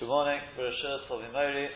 Good 0.00 0.08
morning, 0.08 0.40
Bereshit 0.56 1.12
Tovimori. 1.12 1.68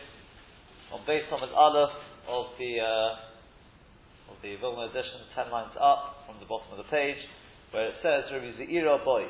On 0.89 0.97
base 1.05 1.29
Thomas 1.29 1.53
Aleph 1.53 1.93
of 2.25 2.57
the 2.57 2.81
uh, 2.81 4.33
of 4.33 4.41
the 4.41 4.57
Vilna 4.57 4.89
edition, 4.89 5.29
ten 5.37 5.53
lines 5.53 5.77
up 5.77 6.25
from 6.25 6.41
the 6.41 6.49
bottom 6.49 6.73
of 6.73 6.81
the 6.81 6.89
page, 6.89 7.21
where 7.69 7.93
it 7.93 8.01
says 8.01 8.25
Rabbi 8.33 8.57
Zeira 8.57 8.97
Boy. 9.05 9.29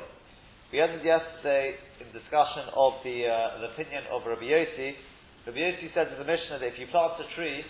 We 0.72 0.80
ended 0.80 1.04
yesterday 1.04 1.76
in 2.00 2.08
discussion 2.08 2.72
of 2.72 2.96
the, 3.04 3.28
uh, 3.28 3.68
the 3.68 3.76
opinion 3.76 4.08
of 4.08 4.24
Rabbi 4.24 4.48
Yossi. 4.48 4.96
Rabbi 5.44 5.60
Yossi 5.60 5.92
said 5.92 6.16
in 6.16 6.16
the 6.16 6.24
Mishnah 6.24 6.64
that 6.64 6.72
if 6.72 6.80
you 6.80 6.88
plant 6.88 7.20
a 7.20 7.28
tree 7.36 7.60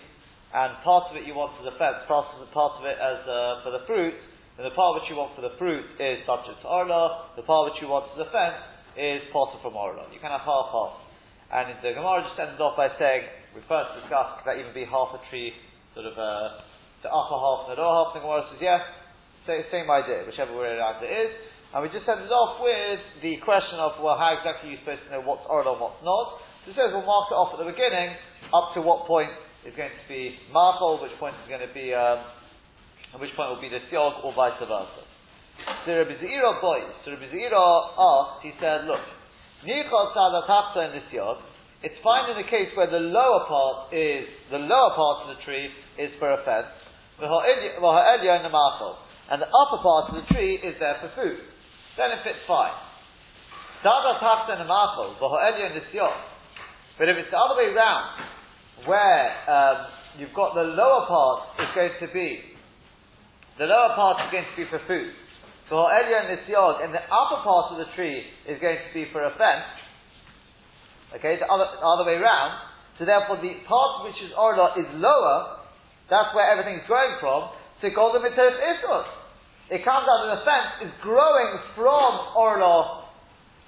and 0.54 0.78
part 0.86 1.10
of 1.10 1.18
it 1.18 1.26
you 1.26 1.34
want 1.34 1.58
as 1.58 1.66
a 1.66 1.74
fence, 1.74 2.06
part 2.06 2.30
of 2.38 2.46
part 2.54 2.78
of 2.78 2.86
it 2.86 3.02
as 3.02 3.18
uh, 3.26 3.66
for 3.66 3.74
the 3.74 3.82
fruit, 3.90 4.14
then 4.54 4.62
the 4.62 4.76
part 4.78 5.02
which 5.02 5.10
you 5.10 5.18
want 5.18 5.34
for 5.34 5.42
the 5.42 5.58
fruit 5.58 5.90
is 5.98 6.22
subject 6.22 6.62
to 6.62 6.70
Orla, 6.70 7.34
the 7.34 7.42
part 7.42 7.74
which 7.74 7.82
you 7.82 7.90
want 7.90 8.14
as 8.14 8.22
a 8.22 8.30
fence 8.30 8.62
is 8.94 9.26
potter 9.34 9.58
from 9.58 9.74
Orla. 9.74 10.06
You 10.14 10.22
can 10.22 10.30
have 10.30 10.46
half 10.46 10.70
half. 10.70 11.05
And 11.52 11.78
the 11.78 11.94
Gemara 11.94 12.26
just 12.26 12.38
ended 12.38 12.58
off 12.58 12.74
by 12.74 12.90
saying, 12.98 13.22
we 13.54 13.62
first 13.70 13.94
discussed, 14.02 14.42
could 14.42 14.46
that 14.50 14.58
even 14.58 14.74
be 14.74 14.82
half 14.82 15.14
a 15.14 15.20
tree, 15.30 15.54
sort 15.94 16.10
of 16.10 16.18
uh, 16.18 16.60
the 17.06 17.10
upper 17.10 17.38
half 17.38 17.70
and 17.70 17.70
the 17.72 17.78
lower 17.78 17.94
half? 18.02 18.18
The 18.18 18.22
Gemara 18.26 18.42
says 18.50 18.60
yes, 18.60 18.82
same, 19.46 19.86
idea, 19.86 20.26
whichever 20.26 20.50
way 20.58 20.74
around 20.74 20.98
it 21.06 21.10
is. 21.10 21.30
And 21.70 21.82
we 21.82 21.88
just 21.94 22.06
ended 22.08 22.34
off 22.34 22.58
with 22.58 23.00
the 23.22 23.38
question 23.46 23.78
of, 23.78 23.98
well, 24.02 24.18
how 24.18 24.34
exactly 24.34 24.70
are 24.70 24.72
you 24.74 24.80
supposed 24.82 25.06
to 25.06 25.10
know 25.14 25.22
what's 25.22 25.46
Orla 25.46 25.74
and 25.74 25.80
what's 25.82 26.02
not? 26.02 26.42
So 26.66 26.74
it 26.74 26.76
says 26.78 26.90
we'll 26.90 27.06
mark 27.06 27.30
it 27.30 27.38
off 27.38 27.54
at 27.54 27.62
the 27.62 27.70
beginning, 27.70 28.18
up 28.50 28.74
to 28.74 28.82
what 28.82 29.06
point 29.06 29.30
is 29.62 29.74
going 29.78 29.94
to 29.94 30.06
be 30.10 30.34
Machol, 30.50 30.98
which 30.98 31.14
point 31.22 31.38
is 31.42 31.46
going 31.46 31.62
to 31.62 31.70
be, 31.70 31.94
um, 31.94 32.26
at 33.14 33.22
which 33.22 33.34
point 33.38 33.54
will 33.54 33.62
be 33.62 33.70
the 33.70 33.82
Siog, 33.86 34.22
or 34.26 34.34
vice 34.34 34.58
versa. 34.58 35.02
So 35.86 35.94
Rabbi 35.94 36.18
Zeira 36.18 36.58
boys, 36.58 36.90
so 37.06 37.14
Rabbi 37.14 37.30
Zeira 37.30 37.62
asked, 37.94 38.42
he 38.42 38.50
said, 38.58 38.86
look, 38.90 39.02
it's 41.82 41.98
fine 42.02 42.30
in 42.30 42.36
the 42.38 42.48
case 42.48 42.70
where 42.74 42.90
the 42.90 42.98
lower 42.98 43.44
part 43.46 43.92
is 43.92 44.24
the 44.50 44.58
lower 44.58 44.94
part 44.94 45.28
of 45.28 45.36
the 45.36 45.42
tree 45.44 45.68
is 45.98 46.10
for 46.18 46.32
a 46.32 46.38
fence, 46.44 46.72
and 49.28 49.42
the 49.42 49.50
upper 49.50 49.82
part 49.82 50.10
of 50.10 50.14
the 50.22 50.26
tree 50.32 50.54
is 50.56 50.74
there 50.78 50.96
for 51.02 51.10
food. 51.14 51.38
Then 51.98 52.10
it 52.12 52.22
fits 52.22 52.38
fine. 52.46 52.72
But 56.98 57.08
if 57.08 57.16
it's 57.18 57.30
the 57.30 57.38
other 57.38 57.56
way 57.56 57.74
round, 57.74 58.24
where 58.86 59.50
um, 59.50 59.86
you've 60.18 60.34
got 60.34 60.54
the 60.54 60.62
lower 60.62 61.06
part 61.06 61.42
is 61.60 61.68
going 61.74 61.92
to 62.00 62.08
be 62.12 62.56
the 63.58 63.64
lower 63.64 63.96
part 63.96 64.20
is 64.20 64.28
going 64.32 64.44
to 64.44 64.56
be 64.56 64.68
for 64.68 64.80
food, 64.86 65.12
so 65.68 65.90
Elyon 65.90 66.30
and 66.30 66.94
the 66.94 67.02
upper 67.10 67.42
part 67.42 67.74
of 67.74 67.78
the 67.82 67.90
tree 67.98 68.22
is 68.46 68.60
going 68.62 68.78
to 68.78 68.90
be 68.94 69.10
for 69.10 69.26
a 69.26 69.34
fence. 69.34 69.66
Okay, 71.18 71.38
the 71.42 71.46
other, 71.50 71.66
the 71.74 71.86
other 71.86 72.06
way 72.06 72.18
around. 72.18 72.62
So 72.98 73.04
therefore, 73.04 73.42
the 73.42 73.66
part 73.66 74.06
which 74.06 74.18
is 74.22 74.30
Orla 74.38 74.78
is 74.78 74.86
lower. 74.94 75.66
That's 76.06 76.30
where 76.38 76.46
everything's 76.46 76.86
growing 76.86 77.18
from. 77.18 77.50
So 77.82 77.90
Golden 77.90 78.22
Mitoch 78.22 78.54
Isos. 78.62 79.10
It 79.74 79.82
comes 79.82 80.06
out 80.06 80.22
of 80.22 80.38
the 80.38 80.42
fence 80.46 80.86
is 80.86 80.92
growing 81.02 81.58
from 81.74 82.38
Orla, 82.38 83.10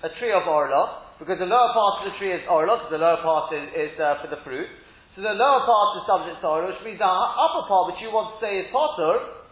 a 0.06 0.10
tree 0.22 0.30
of 0.30 0.46
Orla, 0.46 1.18
because 1.18 1.42
the 1.42 1.50
lower 1.50 1.74
part 1.74 2.06
of 2.06 2.12
the 2.12 2.14
tree 2.22 2.30
is 2.30 2.46
Orla, 2.46 2.78
because 2.78 2.94
the 2.94 3.02
lower 3.02 3.18
part 3.18 3.50
is, 3.50 3.66
is 3.74 3.98
uh, 3.98 4.22
for 4.22 4.30
the 4.30 4.38
fruit. 4.46 4.70
So 5.18 5.26
the 5.26 5.34
lower 5.34 5.66
part 5.66 5.98
is 5.98 6.06
subject 6.06 6.38
to 6.38 6.46
Orla, 6.46 6.70
which 6.70 6.82
means 6.86 7.02
the 7.02 7.10
upper 7.10 7.66
part, 7.66 7.90
which 7.90 7.98
you 7.98 8.14
want 8.14 8.38
to 8.38 8.38
say 8.38 8.62
is 8.62 8.70
Potter, 8.70 9.42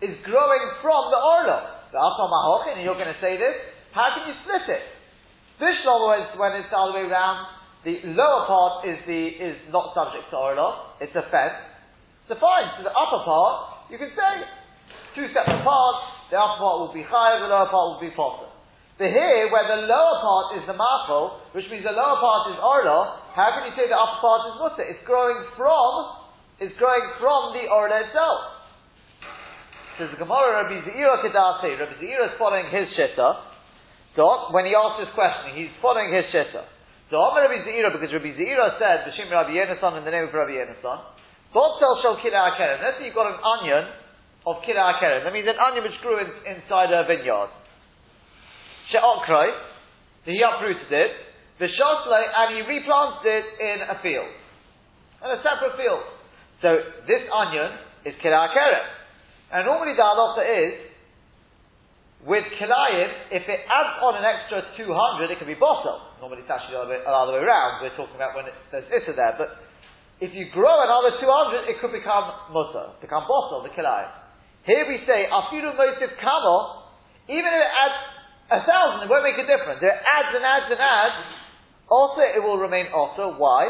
is 0.00 0.16
growing 0.24 0.64
from 0.80 1.12
the 1.12 1.20
Orla 1.20 1.73
and 1.94 2.82
you're 2.82 2.98
going 2.98 3.12
to 3.12 3.20
say 3.22 3.38
this, 3.38 3.54
how 3.94 4.10
can 4.18 4.26
you 4.26 4.34
split 4.42 4.66
it? 4.66 4.84
This 5.62 5.78
is 5.78 5.86
when 6.34 6.58
it's 6.58 6.70
the 6.70 6.78
other 6.78 6.98
way 6.98 7.06
around, 7.06 7.46
the 7.86 8.00
lower 8.16 8.48
part 8.48 8.88
is 8.88 8.98
the 9.06 9.22
is 9.38 9.56
not 9.70 9.94
subject 9.94 10.32
to 10.32 10.36
Orla, 10.36 10.98
it's 10.98 11.14
a 11.14 11.22
fence. 11.30 11.60
So 12.26 12.34
fine, 12.40 12.74
so 12.80 12.82
the 12.82 12.94
upper 12.96 13.20
part, 13.22 13.86
you 13.92 14.00
can 14.00 14.10
say 14.16 14.32
two 15.14 15.28
separate 15.30 15.62
parts, 15.62 16.00
the 16.32 16.40
upper 16.40 16.58
part 16.58 16.76
will 16.80 16.94
be 16.96 17.04
higher, 17.04 17.38
the 17.38 17.52
lower 17.52 17.68
part 17.68 17.94
will 17.94 18.02
be 18.02 18.10
potter. 18.16 18.50
But 18.96 19.10
here, 19.10 19.50
where 19.50 19.66
the 19.68 19.84
lower 19.84 20.16
part 20.22 20.46
is 20.58 20.64
the 20.70 20.74
machol, 20.74 21.42
which 21.52 21.66
means 21.70 21.84
the 21.84 21.94
lower 21.94 22.18
part 22.18 22.54
is 22.54 22.58
orla, 22.58 23.20
how 23.36 23.52
can 23.58 23.68
you 23.68 23.74
say 23.76 23.86
the 23.86 23.98
upper 23.98 24.18
part 24.22 24.40
is 24.48 24.54
mutter? 24.58 24.84
It's 24.86 25.02
growing 25.04 25.38
from, 25.54 25.92
it's 26.62 26.74
growing 26.78 27.04
from 27.20 27.52
the 27.58 27.66
orla 27.68 28.06
itself. 28.06 28.53
Says 29.94 30.10
the 30.10 30.18
Gemara, 30.18 30.66
Rabbi 30.66 30.82
Zeira 30.90 31.22
Kedase, 31.22 31.78
Rabbi 31.78 31.94
Zeira 32.02 32.26
is 32.26 32.34
following 32.34 32.66
his 32.66 32.90
shitta. 32.98 33.54
When 34.50 34.66
he 34.66 34.74
asks 34.74 35.06
this 35.06 35.14
question, 35.14 35.54
he's 35.54 35.70
following 35.78 36.10
his 36.10 36.26
shitta. 36.34 36.66
So 37.14 37.22
I'm 37.22 37.38
Rabbi 37.38 37.62
Zeira, 37.62 37.94
because 37.94 38.10
Rabbi 38.10 38.34
Zeira 38.34 38.74
said, 38.82 39.06
B'Shem 39.06 39.30
Rabbi 39.30 39.54
Yenasan 39.54 39.98
in 39.98 40.02
the 40.02 40.10
name 40.10 40.26
of 40.26 40.34
Rabbi 40.34 40.58
Yenasan, 40.58 40.98
Botel 41.54 42.02
shall 42.02 42.18
kill 42.18 42.34
our. 42.34 42.50
Let's 42.58 42.98
say 42.98 43.06
you've 43.06 43.14
got 43.14 43.30
an 43.30 43.38
onion 43.38 43.86
of 44.42 44.66
kill 44.66 44.74
our 44.74 44.98
kerem. 44.98 45.22
That 45.22 45.30
means 45.30 45.46
an 45.46 45.62
onion 45.62 45.86
which 45.86 45.94
grew 46.02 46.18
in, 46.18 46.26
inside 46.42 46.90
a 46.90 47.06
vineyard. 47.06 47.54
She'okroi, 48.90 49.46
he 50.26 50.42
uprooted 50.42 50.90
it, 50.90 51.12
V'shoslei, 51.62 52.22
and 52.34 52.58
he 52.58 52.66
replanted 52.66 53.30
it 53.30 53.46
in 53.62 53.78
a 53.86 54.02
field. 54.02 54.26
In 55.22 55.30
a 55.30 55.38
separate 55.38 55.78
field. 55.78 56.02
So 56.66 56.82
this 57.06 57.22
onion 57.30 57.78
is 58.10 58.18
kill 58.18 58.34
our 58.34 58.50
kerem. 58.50 59.03
And 59.52 59.66
normally 59.66 59.96
the 59.96 60.02
halacha 60.02 60.42
is, 60.44 60.74
with 62.24 62.44
kilayim, 62.56 63.10
if 63.36 63.44
it 63.44 63.60
adds 63.68 64.00
on 64.00 64.16
an 64.16 64.24
extra 64.24 64.64
200, 64.80 65.28
it 65.28 65.36
can 65.36 65.46
be 65.46 65.60
bottle. 65.60 66.00
Normally 66.24 66.40
it's 66.40 66.48
actually 66.48 66.72
the 66.72 66.80
other 66.80 66.92
way, 66.96 67.00
the 67.04 67.12
other 67.12 67.34
way 67.36 67.42
around. 67.44 67.84
We're 67.84 67.96
talking 68.00 68.16
about 68.16 68.32
when 68.32 68.48
it, 68.48 68.56
there's 68.72 68.88
issa 68.88 69.12
there. 69.12 69.36
But 69.36 69.60
if 70.24 70.32
you 70.32 70.48
grow 70.48 70.72
another 70.72 71.20
200, 71.20 71.68
it 71.68 71.76
could 71.84 71.92
become 71.92 72.32
mutter, 72.48 72.96
become 73.04 73.28
bottle, 73.28 73.60
the 73.60 73.72
kilayim. 73.76 74.08
Here 74.64 74.88
we 74.88 75.04
say, 75.04 75.28
afiru 75.28 75.76
motif 75.76 76.16
kamo, 76.16 76.88
even 77.28 77.44
if 77.44 77.60
it 77.60 77.72
adds 77.76 78.00
a 78.56 78.60
thousand, 78.64 79.04
it 79.04 79.08
won't 79.12 79.24
make 79.24 79.36
a 79.36 79.44
difference. 79.44 79.84
If 79.84 79.92
it 79.92 80.00
adds 80.00 80.32
and 80.32 80.44
adds 80.44 80.68
and 80.72 80.80
adds, 80.80 81.18
also 81.92 82.24
it 82.24 82.40
will 82.40 82.56
remain 82.56 82.88
also. 82.88 83.36
Why? 83.36 83.68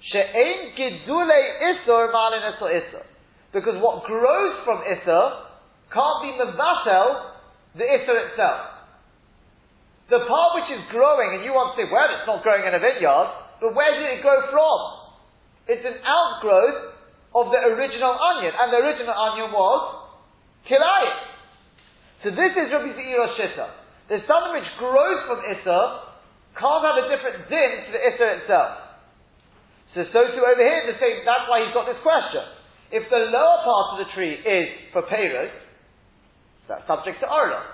She'ein 0.00 0.72
gidule 0.80 1.40
isur 1.60 2.08
malin 2.08 2.56
isur. 2.56 3.04
Because 3.52 3.76
what 3.84 4.04
grows 4.08 4.64
from 4.64 4.80
Isser 4.88 5.24
can't 5.92 6.18
be 6.24 6.32
Mevatel, 6.40 7.36
the 7.76 7.84
Isser 7.84 8.16
itself. 8.32 8.72
The 10.08 10.24
part 10.24 10.50
which 10.60 10.72
is 10.72 10.82
growing, 10.88 11.36
and 11.36 11.44
you 11.44 11.52
want 11.52 11.76
to 11.76 11.84
say, 11.84 11.88
well, 11.88 12.08
it's 12.08 12.28
not 12.28 12.40
growing 12.40 12.64
in 12.64 12.72
a 12.72 12.80
vineyard, 12.80 13.28
but 13.60 13.76
where 13.76 13.92
did 13.92 14.18
it 14.18 14.20
grow 14.24 14.40
from? 14.48 14.78
It's 15.68 15.84
an 15.84 16.00
outgrowth 16.00 16.96
of 17.36 17.52
the 17.52 17.60
original 17.76 18.12
onion, 18.16 18.52
and 18.56 18.72
the 18.72 18.80
original 18.80 19.12
onion 19.12 19.52
was 19.52 19.80
Kilayim. 20.68 21.16
So 22.24 22.28
this 22.32 22.52
is 22.56 22.72
Rabbi 22.72 22.92
Zeira 22.96 23.28
Shita. 23.36 23.68
There's 24.08 24.26
something 24.28 24.52
which 24.56 24.72
grows 24.80 25.20
from 25.28 25.44
Isser, 25.44 25.84
can't 26.56 26.84
have 26.84 26.98
a 27.04 27.06
different 27.08 27.48
din 27.48 27.72
to 27.88 27.90
the 27.92 28.00
Isser 28.00 28.28
itself. 28.44 28.92
So, 29.92 30.04
so 30.08 30.20
too 30.32 30.44
over 30.44 30.60
here, 30.60 30.88
the 30.88 30.96
same, 31.00 31.24
that's 31.24 31.48
why 31.48 31.64
he's 31.64 31.72
got 31.76 31.84
this 31.84 32.00
question. 32.00 32.44
If 32.92 33.08
the 33.08 33.32
lower 33.32 33.58
part 33.64 33.86
of 33.96 34.04
the 34.04 34.08
tree 34.12 34.36
is 34.36 34.66
for 34.92 35.02
Peiros, 35.08 35.48
that's 36.68 36.84
subject 36.86 37.24
to 37.24 37.26
Orla. 37.26 37.64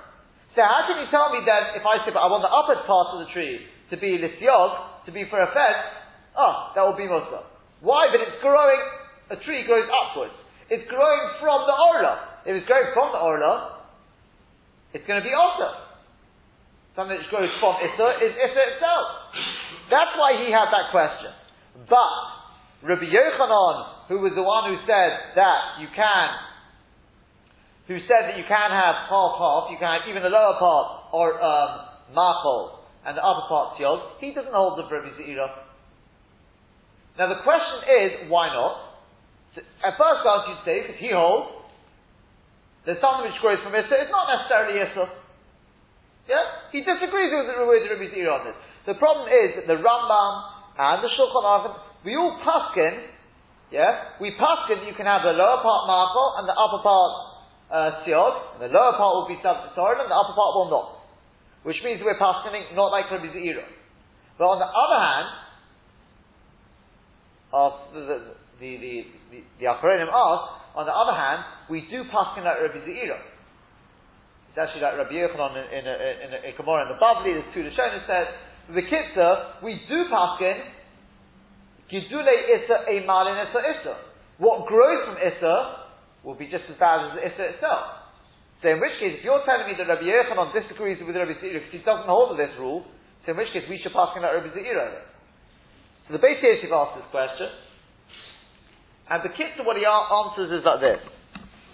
So 0.54 0.62
how 0.62 0.86
can 0.86 1.02
you 1.02 1.10
tell 1.10 1.34
me 1.34 1.42
then, 1.42 1.74
if 1.74 1.82
I 1.82 2.06
say, 2.06 2.14
but 2.14 2.22
I 2.22 2.30
want 2.30 2.46
the 2.46 2.54
upper 2.54 2.78
part 2.86 3.18
of 3.18 3.26
the 3.26 3.30
tree 3.34 3.66
to 3.90 3.96
be 3.98 4.22
Lisyog, 4.22 5.06
to 5.06 5.10
be 5.10 5.26
for 5.26 5.42
a 5.42 5.50
oh, 5.50 6.54
that 6.74 6.82
will 6.86 6.96
be 6.96 7.10
Musa. 7.10 7.42
Why? 7.82 8.08
But 8.14 8.22
it's 8.22 8.38
growing, 8.42 8.78
a 9.30 9.36
tree 9.42 9.66
grows 9.66 9.90
upwards. 9.90 10.34
It's 10.70 10.86
growing 10.86 11.24
from 11.42 11.66
the 11.66 11.74
Orla. 11.74 12.42
If 12.46 12.54
it's 12.62 12.68
growing 12.70 12.94
from 12.94 13.10
the 13.10 13.18
Orla, 13.18 13.82
it's 14.94 15.06
going 15.06 15.18
to 15.18 15.26
be 15.26 15.34
Osa. 15.34 15.90
Something 16.94 17.18
that 17.18 17.26
grows 17.30 17.50
from 17.58 17.78
Issa 17.82 18.08
is 18.22 18.32
Issa 18.38 18.62
itself. 18.74 19.06
That's 19.90 20.14
why 20.14 20.42
he 20.42 20.50
had 20.50 20.70
that 20.70 20.90
question. 20.94 21.32
But, 21.86 22.86
Rabbi 22.86 23.06
Yochanan, 23.06 23.97
who 24.08 24.18
was 24.24 24.32
the 24.32 24.42
one 24.42 24.72
who 24.72 24.80
said 24.88 25.36
that 25.36 25.80
you 25.80 25.88
can, 25.92 26.28
who 27.86 28.00
said 28.08 28.32
that 28.32 28.36
you 28.40 28.44
can 28.48 28.70
have 28.72 29.08
half 29.08 29.32
half, 29.36 29.68
you 29.68 29.76
can 29.76 29.88
have 29.88 30.08
even 30.08 30.24
the 30.24 30.32
lower 30.32 30.56
part 30.56 31.12
or 31.12 31.36
um, 31.36 31.70
machol 32.16 32.80
and 33.04 33.16
the 33.16 33.24
upper 33.24 33.44
part 33.48 33.76
tios, 33.76 34.00
he 34.20 34.32
doesn't 34.32 34.52
hold 34.52 34.80
the 34.80 34.84
Rabbi 34.88 35.12
Zeira. 35.20 35.64
Now 37.20 37.28
the 37.28 37.40
question 37.44 37.78
is, 38.04 38.10
why 38.32 38.48
not? 38.48 39.00
So 39.56 39.60
at 39.84 39.96
first 39.96 40.24
glance 40.24 40.44
you'd 40.48 40.64
say, 40.64 40.76
because 40.84 41.00
he 41.00 41.12
holds, 41.12 41.52
there's 42.84 43.00
something 43.04 43.28
which 43.28 43.40
grows 43.44 43.60
from 43.60 43.76
Issa, 43.76 43.92
it's 43.92 44.12
not 44.12 44.28
necessarily 44.32 44.80
Issa. 44.80 45.04
Yeah? 46.28 46.44
He 46.72 46.80
disagrees 46.84 47.32
with, 47.32 47.48
with 47.48 47.84
Rabbi 47.92 48.08
Zeira 48.12 48.40
on 48.40 48.42
this. 48.48 48.56
The 48.88 48.96
problem 48.96 49.28
is 49.28 49.60
that 49.60 49.66
the 49.68 49.76
Rambam 49.76 50.32
and 50.80 51.04
the 51.04 51.12
Shulchan 51.12 51.44
Aruch 51.44 51.76
we 52.04 52.14
all 52.14 52.38
paskin, 52.40 53.02
yeah, 53.70 54.16
we 54.20 54.32
paskin 54.32 54.86
you 54.88 54.94
can 54.96 55.04
have 55.04 55.22
the 55.22 55.36
lower 55.36 55.60
part 55.60 55.84
markel 55.86 56.40
and 56.40 56.48
the 56.48 56.56
upper 56.56 56.80
part 56.80 57.12
uh, 57.68 58.00
and 58.08 58.62
the 58.64 58.72
lower 58.72 58.96
part 58.96 59.12
will 59.16 59.28
be 59.28 59.36
to 59.42 59.48
and 59.48 60.08
the 60.08 60.16
upper 60.16 60.32
part 60.32 60.52
will 60.56 60.70
not. 60.70 60.98
Which 61.64 61.76
means 61.84 62.00
we're 62.02 62.18
paskining 62.18 62.74
not 62.74 62.88
like 62.88 63.10
Rabbi 63.10 63.28
Zeira. 63.28 63.64
But 64.38 64.44
on 64.46 64.58
the 64.58 64.70
other 64.70 65.00
hand, 65.02 65.28
of 67.52 67.72
the, 67.92 68.00
the, 68.00 68.18
the, 68.60 68.70
the, 68.76 68.92
the, 69.30 69.38
the 69.60 69.66
Achronim 69.66 70.08
ask, 70.08 70.76
on 70.76 70.86
the 70.86 70.92
other 70.92 71.16
hand, 71.16 71.44
we 71.68 71.82
do 71.90 72.04
pass 72.12 72.36
in 72.36 72.44
like 72.44 72.60
Rabbi 72.60 72.84
Zeira. 72.84 73.18
It's 74.48 74.58
actually 74.58 74.82
like 74.82 74.96
Rabbi 74.96 75.16
Yochanan 75.16 75.56
in, 75.56 75.66
in, 75.72 75.84
in, 75.84 76.28
in, 76.28 76.44
in 76.44 76.52
in 76.54 76.88
the 76.88 76.98
Bavli, 77.00 77.36
there's 77.36 77.50
two 77.52 77.64
Lashonim 77.64 78.06
says, 78.06 78.28
the 78.72 78.84
Kitzur, 78.84 79.64
we 79.64 79.80
do 79.88 80.04
pass 80.10 80.38
in 81.90 82.02
Gidule 82.02 82.34
Issa 82.56 82.84
a 82.88 83.06
Malin 83.06 83.36
Issa 83.48 83.60
Issa. 83.60 83.94
What 84.38 84.66
grows 84.66 85.04
from 85.06 85.16
Issa 85.18 85.88
will 86.24 86.36
be 86.36 86.46
just 86.46 86.64
as 86.70 86.76
bad 86.78 87.08
as 87.08 87.10
the 87.16 87.22
Issa 87.24 87.44
itself. 87.56 87.98
So 88.62 88.68
in 88.74 88.82
which 88.82 88.98
case, 88.98 89.18
if 89.18 89.24
you're 89.24 89.42
telling 89.46 89.70
me 89.70 89.78
that 89.78 89.86
Rabbi 89.86 90.02
Yochanan 90.02 90.50
disagrees 90.50 90.98
with 90.98 91.14
Rabbi 91.14 91.38
Zeira 91.38 91.62
because 91.62 91.74
he 91.74 91.82
doesn't 91.86 92.10
hold 92.10 92.34
of 92.34 92.38
this 92.38 92.50
rule, 92.58 92.82
so 93.22 93.32
in 93.32 93.36
which 93.38 93.54
case 93.54 93.62
we 93.70 93.78
should 93.78 93.94
pass 93.94 94.10
him 94.14 94.26
like 94.26 94.34
Rabbi 94.34 94.50
Zeira. 94.50 95.06
So 96.06 96.18
the 96.18 96.22
Beis 96.22 96.42
Yosef 96.42 96.70
asked 96.74 96.98
this 96.98 97.08
question, 97.14 97.48
and 99.08 99.22
the 99.22 99.30
Kitzur 99.30 99.62
what 99.62 99.78
he 99.78 99.86
answers 99.86 100.50
is 100.50 100.66
like 100.66 100.82
this. 100.82 101.00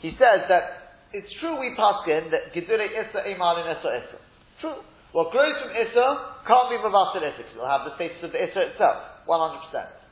He 0.05 0.13
says 0.21 0.45
that 0.53 0.85
it's 1.17 1.31
true 1.41 1.57
we 1.57 1.73
pass 1.73 2.05
in 2.05 2.29
that 2.31 2.53
Gidule 2.53 2.85
Issa 2.85 3.33
Emal 3.33 3.65
in 3.65 3.67
Issa 3.75 3.91
Issa. 4.05 4.19
True. 4.61 4.79
What 5.17 5.33
grows 5.33 5.57
from 5.63 5.73
Issa 5.73 6.07
can't 6.45 6.69
be 6.69 6.77
Mavasir 6.85 7.25
Issa 7.25 7.39
because 7.41 7.57
it'll 7.57 7.71
have 7.71 7.89
the 7.89 7.95
status 7.97 8.21
of 8.21 8.31
the 8.35 8.41
Issa 8.45 8.77
itself. 8.77 9.25
100%. 9.25 10.04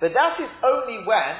But 0.00 0.12
that 0.12 0.36
is 0.40 0.50
only 0.64 1.06
when, 1.06 1.32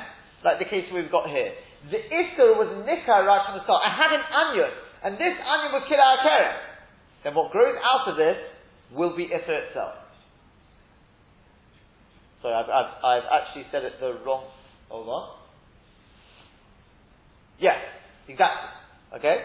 like 0.45 0.59
the 0.59 0.65
case 0.65 0.89
we've 0.93 1.11
got 1.11 1.29
here, 1.29 1.53
the 1.91 2.01
Issa 2.01 2.57
was 2.57 2.73
Nikah 2.89 3.27
right 3.27 3.43
from 3.45 3.59
the 3.61 3.65
start. 3.65 3.85
I 3.85 3.93
had 3.93 4.11
an 4.17 4.25
onion, 4.25 4.73
and 5.05 5.13
this 5.15 5.37
onion 5.45 5.71
would 5.77 5.87
kill 5.89 6.01
our 6.01 6.19
keren. 6.25 6.57
Then 7.23 7.35
what 7.35 7.53
grows 7.53 7.77
out 7.77 8.09
of 8.09 8.17
this 8.17 8.37
will 8.93 9.15
be 9.15 9.25
Issa 9.25 9.69
itself. 9.69 9.95
Sorry, 12.43 12.55
I've, 12.55 12.71
I've, 12.71 12.93
I've 13.05 13.29
actually 13.33 13.67
said 13.71 13.85
it 13.85 14.01
the 14.01 14.19
wrong. 14.25 14.45
Hold 14.89 15.09
on. 15.09 15.37
Yes, 17.59 17.77
exactly. 18.29 18.71
Okay. 19.19 19.37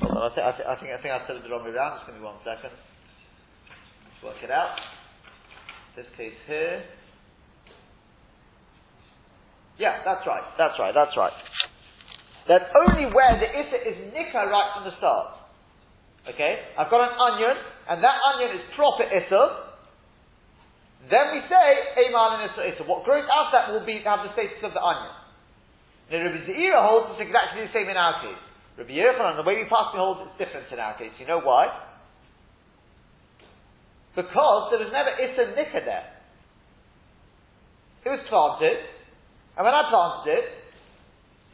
Hold 0.00 0.16
on, 0.16 0.30
I, 0.30 0.34
think, 0.34 0.46
I, 0.46 0.52
think, 0.52 0.68
I 0.68 0.74
think 0.76 0.90
I 0.92 1.02
think 1.02 1.14
I 1.14 1.26
said 1.26 1.36
it 1.36 1.42
the 1.42 1.50
wrong 1.50 1.64
way 1.64 1.70
around. 1.70 1.98
Just 1.98 2.06
give 2.06 2.16
me 2.16 2.22
one 2.22 2.36
second. 2.44 2.70
Let's 2.70 4.22
work 4.22 4.42
it 4.42 4.50
out. 4.50 4.76
This 5.98 6.06
case 6.14 6.38
here. 6.46 6.86
Yeah, 9.82 9.98
that's 10.06 10.22
right. 10.30 10.46
That's 10.54 10.78
right. 10.78 10.94
That's 10.94 11.10
right. 11.18 11.34
That's 12.46 12.70
only 12.86 13.10
where 13.10 13.34
the 13.34 13.50
issa 13.50 13.78
is 13.82 13.98
nikah 14.14 14.46
right 14.46 14.70
from 14.78 14.86
the 14.86 14.94
start. 15.02 15.42
Okay, 16.30 16.70
I've 16.78 16.86
got 16.86 17.02
an 17.02 17.18
onion, 17.18 17.50
and 17.90 17.98
that 17.98 18.14
onion 18.14 18.62
is 18.62 18.64
proper 18.78 19.10
issa. 19.10 19.74
Then 21.10 21.34
we 21.34 21.42
say, 21.50 21.66
Eiman 21.98 22.46
and 22.46 22.78
Issa 22.78 22.86
What 22.86 23.02
grows 23.02 23.26
out 23.26 23.50
of 23.50 23.52
that 23.58 23.64
will 23.74 23.82
be 23.82 23.98
have 24.06 24.22
the 24.22 24.30
status 24.38 24.62
of 24.62 24.78
the 24.78 24.82
onion. 24.84 25.18
Now 26.14 26.30
Rabbi 26.30 26.46
Zeira 26.46 26.78
holds 26.78 27.18
it's 27.18 27.26
exactly 27.26 27.66
the 27.66 27.74
same 27.74 27.90
in 27.90 27.98
our 27.98 28.22
case. 28.22 28.38
Rabbi 28.78 28.94
Yochanan, 28.94 29.34
the 29.34 29.42
way 29.42 29.58
we 29.58 29.66
pass 29.66 29.90
the 29.90 29.98
holds 29.98 30.30
it's 30.30 30.38
different 30.38 30.70
in 30.70 30.78
our 30.78 30.94
case. 30.94 31.10
You 31.18 31.26
know 31.26 31.42
why? 31.42 31.87
Because 34.18 34.74
there 34.74 34.82
was 34.82 34.90
never 34.90 35.14
Issa 35.14 35.54
Nika 35.54 35.78
there. 35.86 36.10
It 38.02 38.10
was 38.10 38.22
planted, 38.26 38.82
and 39.54 39.62
when 39.62 39.70
I 39.70 39.86
planted 39.86 40.26
it, 40.42 40.46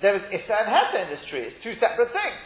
there 0.01 0.17
was 0.17 0.25
Issa 0.33 0.55
and 0.65 0.69
Heta 0.73 0.97
in 1.05 1.09
this 1.13 1.25
tree. 1.29 1.45
It's 1.45 1.61
two 1.61 1.77
separate 1.77 2.09
things. 2.17 2.41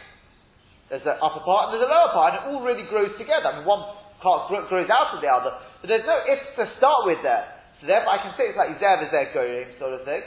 There's 0.91 1.07
an 1.07 1.23
upper 1.23 1.39
part 1.39 1.71
and 1.71 1.79
there's 1.79 1.87
a 1.87 1.91
lower 1.91 2.11
part, 2.11 2.35
and 2.35 2.35
it 2.35 2.43
all 2.51 2.59
really 2.59 2.83
grows 2.91 3.15
together. 3.15 3.47
I 3.47 3.63
mean, 3.63 3.67
one 3.69 3.79
part 4.19 4.51
grows 4.51 4.91
out 4.91 5.15
of 5.15 5.23
the 5.23 5.31
other, 5.31 5.55
but 5.79 5.87
there's 5.87 6.03
no 6.03 6.19
if 6.27 6.43
to 6.59 6.67
start 6.75 7.07
with 7.07 7.23
there. 7.23 7.55
So 7.79 7.87
therefore 7.87 8.11
I 8.11 8.19
can 8.19 8.35
say 8.35 8.51
it's 8.51 8.59
like 8.59 8.75
Zev 8.75 9.07
is 9.07 9.15
there 9.15 9.31
going 9.31 9.71
sort 9.79 9.95
of 9.95 10.03
thing. 10.03 10.19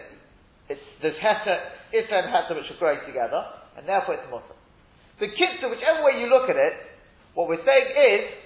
It's, 0.73 0.81
there's 1.05 1.21
Heta, 1.21 1.69
if 1.93 2.09
and 2.09 2.33
Heta 2.33 2.57
which 2.57 2.73
are 2.73 2.81
growing 2.81 3.05
together, 3.05 3.45
and 3.77 3.85
therefore 3.85 4.17
it's 4.17 4.25
Mutter. 4.33 4.57
The 5.21 5.29
Kitzur, 5.29 5.69
whichever 5.69 6.01
way 6.01 6.17
you 6.17 6.33
look 6.33 6.49
at 6.49 6.57
it, 6.57 6.81
what 7.37 7.45
we're 7.53 7.61
saying 7.61 7.93
is 7.93 8.42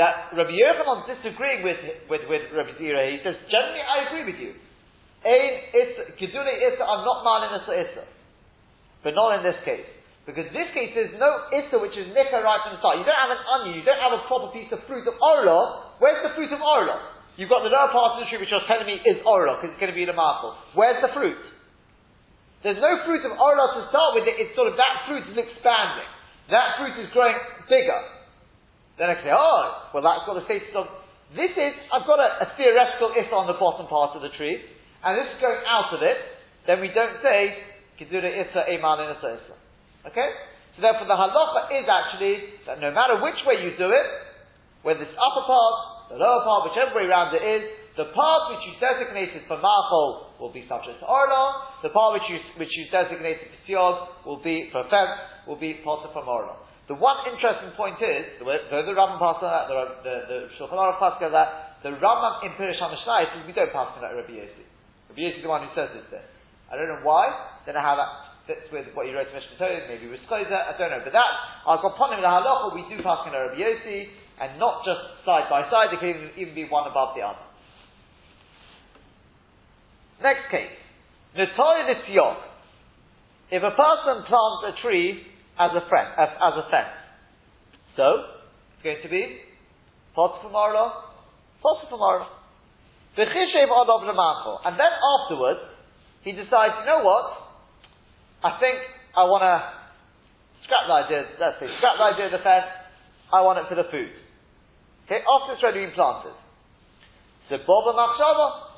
that 0.00 0.32
Rabbi 0.32 0.56
Yochanan 0.56 1.04
disagreeing 1.04 1.60
with, 1.60 1.76
with, 2.08 2.24
with 2.24 2.48
Rabbi 2.56 2.72
Zeira, 2.80 3.04
he 3.12 3.20
says, 3.20 3.36
generally 3.52 3.84
I 3.84 4.08
agree 4.08 4.24
with 4.24 4.40
you. 4.40 4.56
Ein 5.20 5.76
Gidule 6.16 6.52
Issa 6.56 6.80
are 6.80 7.04
not 7.04 7.20
Malin 7.20 7.52
Issa 7.60 7.72
Issa. 7.76 8.04
But 9.04 9.12
not 9.12 9.36
in 9.36 9.42
this 9.44 9.60
case. 9.68 9.84
Because 10.24 10.48
in 10.48 10.56
this 10.56 10.72
case, 10.72 10.96
there's 10.96 11.16
no 11.20 11.48
issa 11.52 11.76
which 11.80 11.96
is 11.96 12.12
nikah 12.16 12.40
right 12.40 12.60
from 12.64 12.76
the 12.76 12.80
start. 12.80 13.00
You 13.00 13.04
don't 13.04 13.18
have 13.18 13.32
an 13.32 13.44
onion, 13.44 13.76
you 13.76 13.84
don't 13.84 14.00
have 14.00 14.16
a 14.16 14.24
proper 14.24 14.48
piece 14.56 14.72
of 14.72 14.80
fruit 14.88 15.04
of 15.04 15.16
orla. 15.20 15.96
Where's 16.00 16.24
the 16.24 16.32
fruit 16.32 16.52
of 16.52 16.60
orla? 16.60 17.20
You've 17.36 17.52
got 17.52 17.64
the 17.64 17.72
lower 17.72 17.88
part 17.92 18.16
of 18.16 18.24
the 18.24 18.26
tree 18.28 18.40
which 18.40 18.52
you're 18.52 18.64
telling 18.68 18.88
me 18.88 19.00
is 19.04 19.20
orla, 19.24 19.60
because 19.60 19.76
it's 19.76 19.80
going 19.80 19.92
to 19.92 19.96
be 19.96 20.04
the 20.04 20.16
marble. 20.16 20.56
Where's 20.76 21.00
the 21.00 21.12
fruit? 21.12 21.40
There's 22.64 22.80
no 22.80 23.00
fruit 23.08 23.24
of 23.24 23.32
orla 23.36 23.80
to 23.80 23.88
start 23.88 24.16
with, 24.16 24.28
it's 24.28 24.52
sort 24.52 24.68
of, 24.68 24.76
that 24.76 25.08
fruit 25.08 25.24
is 25.28 25.36
expanding. 25.40 26.08
That 26.52 26.76
fruit 26.76 27.00
is 27.00 27.08
growing 27.16 27.36
bigger. 27.68 28.19
Then 29.00 29.08
I 29.08 29.16
can 29.16 29.32
say, 29.32 29.32
oh, 29.32 29.96
well 29.96 30.04
that's 30.04 30.28
got 30.28 30.36
the 30.36 30.44
status 30.44 30.76
of, 30.76 30.84
this 31.32 31.56
is, 31.56 31.72
I've 31.88 32.04
got 32.04 32.20
a, 32.20 32.44
a 32.44 32.46
theoretical 32.60 33.16
issa 33.16 33.32
on 33.32 33.48
the 33.48 33.56
bottom 33.56 33.88
part 33.88 34.12
of 34.12 34.20
the 34.20 34.28
tree, 34.36 34.60
and 35.00 35.16
this 35.16 35.24
is 35.32 35.40
going 35.40 35.64
out 35.64 35.88
of 35.96 36.04
it, 36.04 36.20
then 36.68 36.84
we 36.84 36.92
don't 36.92 37.16
say, 37.24 37.56
Kidura 37.96 38.28
issa 38.28 38.68
eman 38.68 38.96
in 39.00 39.08
issa. 39.16 39.56
Okay? 40.04 40.28
So 40.76 40.84
therefore 40.84 41.08
the 41.08 41.16
halacha 41.16 41.80
is 41.80 41.88
actually 41.88 42.60
that 42.68 42.76
no 42.84 42.92
matter 42.92 43.24
which 43.24 43.40
way 43.48 43.64
you 43.64 43.72
do 43.80 43.88
it, 43.88 44.08
whether 44.84 45.00
it's 45.00 45.16
upper 45.16 45.48
part, 45.48 46.12
the 46.12 46.20
lower 46.20 46.44
part, 46.44 46.68
whichever 46.68 46.92
way 47.00 47.08
around 47.08 47.32
it 47.32 47.40
is, 47.40 47.62
the 47.96 48.12
part 48.12 48.52
which 48.52 48.68
you 48.68 48.76
designated 48.84 49.48
for 49.48 49.56
machol 49.56 50.36
will 50.36 50.52
be 50.52 50.68
subject 50.68 51.00
to 51.00 51.08
orla, 51.08 51.72
the 51.80 51.88
part 51.88 52.20
which 52.20 52.28
you, 52.28 52.36
which 52.60 52.72
you 52.76 52.84
designated 52.92 53.48
for 53.48 53.60
tiog 53.64 54.28
will 54.28 54.44
be, 54.44 54.68
for 54.68 54.84
fence, 54.92 55.16
will 55.48 55.56
be 55.56 55.80
potter 55.80 56.12
from 56.12 56.28
orla. 56.28 56.68
The 56.90 56.98
one 56.98 57.22
interesting 57.22 57.70
point 57.78 58.02
is, 58.02 58.42
the, 58.42 58.50
the, 58.66 58.90
Rambam 58.98 59.22
passed 59.22 59.46
on 59.46 59.54
that, 59.54 59.70
the, 59.70 59.78
the, 60.02 60.14
the 60.26 60.38
Shulchan 60.58 60.74
Aruch 60.74 60.98
passed 60.98 61.22
on 61.22 61.30
that, 61.30 61.78
the 61.86 61.94
Rambam 61.94 62.42
in 62.42 62.50
Pirish 62.58 62.82
HaMishnah 62.82 63.30
says 63.30 63.46
we 63.46 63.54
don't 63.54 63.70
pass 63.70 63.94
on 63.94 64.02
that 64.02 64.10
Rabbi 64.10 64.34
Yossi. 64.34 64.66
Rabbi 65.06 65.22
Yossi 65.22 65.38
is 65.38 65.46
the 65.46 65.54
one 65.54 65.62
who 65.62 65.70
says 65.78 65.94
this 65.94 66.02
there. 66.10 66.26
I 66.66 66.74
don't 66.74 66.90
know 66.90 67.06
why, 67.06 67.30
don't 67.62 67.78
know 67.78 67.86
how 67.86 67.94
that 67.94 68.10
fits 68.50 68.66
with 68.74 68.90
what 68.98 69.06
you 69.06 69.14
wrote 69.14 69.30
in 69.30 69.38
Mishneh 69.38 69.54
Torah, 69.54 69.86
maybe 69.86 70.10
with 70.10 70.18
Skoiza, 70.26 70.50
I 70.50 70.74
don't 70.74 70.90
know. 70.90 70.98
But 71.06 71.14
that, 71.14 71.30
upon 71.62 72.10
him 72.10 72.26
the 72.26 72.26
halacha, 72.26 72.74
we 72.74 72.82
do 72.90 72.98
pass 73.06 73.22
in 73.22 73.38
Rabbi 73.38 73.54
Yossi, 73.54 74.10
and 74.42 74.58
not 74.58 74.82
just 74.82 75.22
side 75.22 75.46
by 75.46 75.70
side, 75.70 75.94
they 75.94 76.00
can 76.02 76.10
even, 76.10 76.30
even 76.34 76.54
be 76.58 76.66
one 76.66 76.90
above 76.90 77.14
the 77.14 77.22
other. 77.22 77.46
Next 80.26 80.50
case. 80.50 80.74
Nisyok. 81.38 82.50
If 83.54 83.62
a 83.62 83.74
person 83.78 84.26
plants 84.26 84.62
a 84.66 84.82
tree 84.82 85.29
as 85.60 85.70
a 85.76 85.84
friend, 85.88 86.08
as, 86.16 86.28
as 86.40 86.54
a 86.56 86.64
fence, 86.72 87.00
so, 87.96 88.24
it's 88.72 88.82
going 88.82 89.02
to 89.02 89.10
be 89.10 89.44
pot 90.14 90.40
for 90.40 90.48
Marla, 90.48 91.12
pot 91.60 91.84
for 91.90 91.98
Marla. 91.98 92.26
And 93.18 93.28
then 94.78 94.92
afterwards, 95.20 95.60
he 96.22 96.32
decides, 96.32 96.74
you 96.80 96.86
know 96.86 97.02
what? 97.04 97.26
I 98.40 98.56
think 98.56 98.78
I 99.12 99.24
want 99.28 99.42
to 99.44 99.60
scrap 100.64 100.86
the 100.86 100.94
idea, 100.94 101.28
let's 101.36 101.60
say, 101.60 101.66
scrap 101.76 101.98
the 101.98 102.08
idea 102.14 102.26
of 102.26 102.32
the 102.32 102.44
fence, 102.46 102.70
I 103.32 103.42
want 103.42 103.58
it 103.58 103.66
for 103.68 103.74
the 103.74 103.84
food. 103.90 104.16
Okay, 105.04 105.20
after 105.20 105.52
it's 105.58 105.62
already 105.62 105.84
been 105.84 105.94
planted. 105.94 106.32
So, 107.50 107.58
Boba 107.66 107.92
Machshava, 107.92 108.69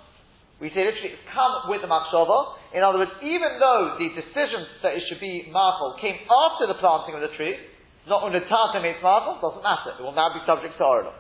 we 0.63 0.71
say 0.71 0.87
literally 0.87 1.19
it's 1.19 1.27
come 1.35 1.67
with 1.67 1.83
the 1.83 1.91
Machshava. 1.91 2.55
In 2.71 2.87
other 2.87 3.03
words, 3.03 3.11
even 3.19 3.59
though 3.59 3.99
the 3.99 4.15
decision 4.15 4.63
that 4.87 4.95
it 4.95 5.03
should 5.11 5.19
be 5.19 5.51
Machal 5.51 5.99
came 5.99 6.23
after 6.23 6.71
the 6.71 6.79
planting 6.79 7.19
of 7.19 7.23
the 7.27 7.35
tree, 7.35 7.59
not 8.07 8.23
when 8.23 8.31
the 8.31 8.47
Tata 8.47 8.79
makes 8.79 9.03
Machal, 9.03 9.43
doesn't 9.43 9.67
matter. 9.67 9.99
It 9.99 10.03
will 10.07 10.15
now 10.15 10.31
be 10.31 10.39
subject 10.47 10.79
to 10.79 10.85
Orla. 10.87 11.19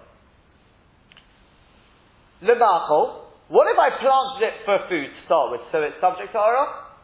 Le 2.47 2.55
Machal, 2.55 3.35
what 3.51 3.67
if 3.67 3.75
I 3.75 3.91
planted 3.99 4.47
it 4.47 4.63
for 4.63 4.79
food 4.87 5.11
to 5.11 5.21
start 5.27 5.51
with, 5.51 5.67
so 5.75 5.83
it's 5.83 5.99
subject 5.99 6.31
to 6.33 6.39
Orla? 6.39 6.95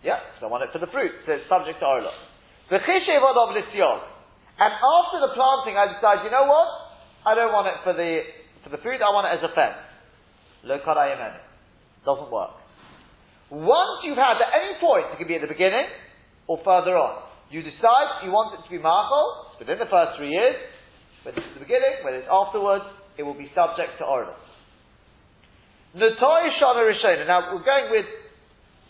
Yeah, 0.00 0.24
so 0.40 0.48
I 0.48 0.48
want 0.48 0.64
it 0.64 0.72
for 0.72 0.80
the 0.80 0.88
fruit, 0.88 1.12
so 1.28 1.36
it's 1.36 1.44
subject 1.52 1.84
to 1.84 1.86
Orla. 1.86 2.16
And 4.56 4.72
after 4.72 5.18
the 5.20 5.36
planting, 5.36 5.76
I 5.76 5.92
decide, 5.92 6.24
you 6.24 6.32
know 6.32 6.48
what? 6.48 6.96
I 7.28 7.36
don't 7.36 7.52
want 7.52 7.68
it 7.68 7.76
for 7.84 7.92
the 7.92 8.24
for 8.64 8.72
the 8.72 8.80
food. 8.80 9.04
I 9.04 9.12
want 9.12 9.28
it 9.28 9.36
as 9.36 9.44
a 9.44 9.52
fence. 9.52 9.93
Lo 10.64 10.76
Doesn't 10.80 12.30
work. 12.32 12.50
Once 13.50 13.96
you've 14.02 14.18
had 14.18 14.40
at 14.40 14.50
any 14.56 14.80
point, 14.80 15.12
it 15.12 15.18
could 15.18 15.28
be 15.28 15.36
at 15.36 15.44
the 15.44 15.52
beginning 15.52 15.86
or 16.48 16.58
further 16.64 16.96
on. 16.96 17.22
You 17.50 17.62
decide 17.62 18.24
you 18.24 18.32
want 18.32 18.58
it 18.58 18.64
to 18.64 18.70
be 18.72 18.80
machal 18.80 19.54
within 19.60 19.78
the 19.78 19.86
first 19.86 20.16
three 20.18 20.32
years, 20.32 20.56
whether 21.22 21.38
it's 21.38 21.54
the 21.54 21.60
beginning, 21.60 22.02
whether 22.02 22.18
it's 22.18 22.32
afterwards, 22.32 22.84
it 23.16 23.22
will 23.22 23.36
be 23.36 23.52
subject 23.54 24.00
to 24.00 24.04
order. 24.04 24.34
Natoy 25.94 26.50
Shana 26.58 26.82
Rishona. 26.82 27.28
Now 27.28 27.54
we're 27.54 27.62
going 27.62 27.92
with 27.92 28.08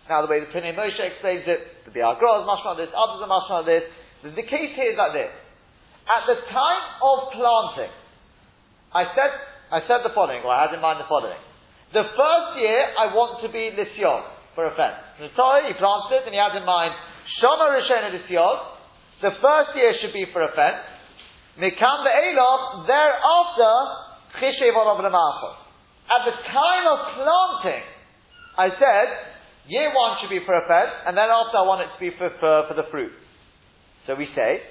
now, 0.08 0.20
the 0.20 0.28
way 0.28 0.40
the 0.40 0.52
Pnei 0.52 0.76
Moshe 0.76 1.00
explains 1.00 1.48
it, 1.48 1.88
the 1.88 1.92
Biagros, 1.92 2.44
mashma 2.44 2.76
this, 2.76 2.92
others 2.92 3.24
are 3.24 3.30
mashma 3.30 3.64
this. 3.64 3.84
The, 4.22 4.36
the 4.36 4.44
case 4.44 4.76
here 4.76 4.92
is 4.92 4.98
like 5.00 5.16
this. 5.16 5.32
At 6.04 6.28
the 6.28 6.36
time 6.52 6.84
of 7.00 7.32
planting, 7.32 7.92
I 8.92 9.08
said, 9.16 9.32
I 9.72 9.80
said 9.88 10.04
the 10.04 10.12
following, 10.12 10.44
or 10.44 10.52
I 10.52 10.68
had 10.68 10.76
in 10.76 10.84
mind 10.84 11.00
the 11.00 11.08
following. 11.08 11.40
The 11.94 12.02
first 12.02 12.50
year, 12.58 12.80
I 12.98 13.14
want 13.14 13.38
to 13.46 13.48
be 13.54 13.70
Lisyon, 13.70 14.26
for 14.58 14.66
a 14.66 14.74
fence. 14.74 14.98
he 15.22 15.30
plants 15.30 16.10
it, 16.10 16.26
and 16.26 16.34
he 16.34 16.40
has 16.42 16.58
in 16.58 16.66
mind, 16.66 16.90
Shana 17.38 17.70
Rishona 17.70 18.10
Lisyon, 18.10 18.58
the 19.22 19.30
first 19.38 19.78
year 19.78 19.94
should 20.02 20.10
be 20.10 20.26
for 20.34 20.42
a 20.42 20.50
fence. 20.58 20.82
Mikam 21.54 21.98
Be'eloch, 22.02 22.90
thereafter, 22.90 23.74
Chishev 24.42 24.74
At 24.74 26.22
the 26.26 26.34
time 26.50 26.84
of 26.90 26.98
planting, 27.14 27.86
I 28.58 28.74
said, 28.74 29.06
year 29.70 29.94
one 29.94 30.18
should 30.18 30.34
be 30.34 30.42
for 30.42 30.58
a 30.58 30.66
fence, 30.66 30.90
and 31.06 31.16
then 31.16 31.30
after 31.30 31.58
I 31.58 31.62
want 31.62 31.86
it 31.86 31.94
to 31.94 32.00
be 32.02 32.10
for, 32.18 32.26
for, 32.42 32.66
for 32.66 32.74
the 32.74 32.90
fruit. 32.90 33.14
So 34.10 34.18
we 34.18 34.26
say, 34.34 34.66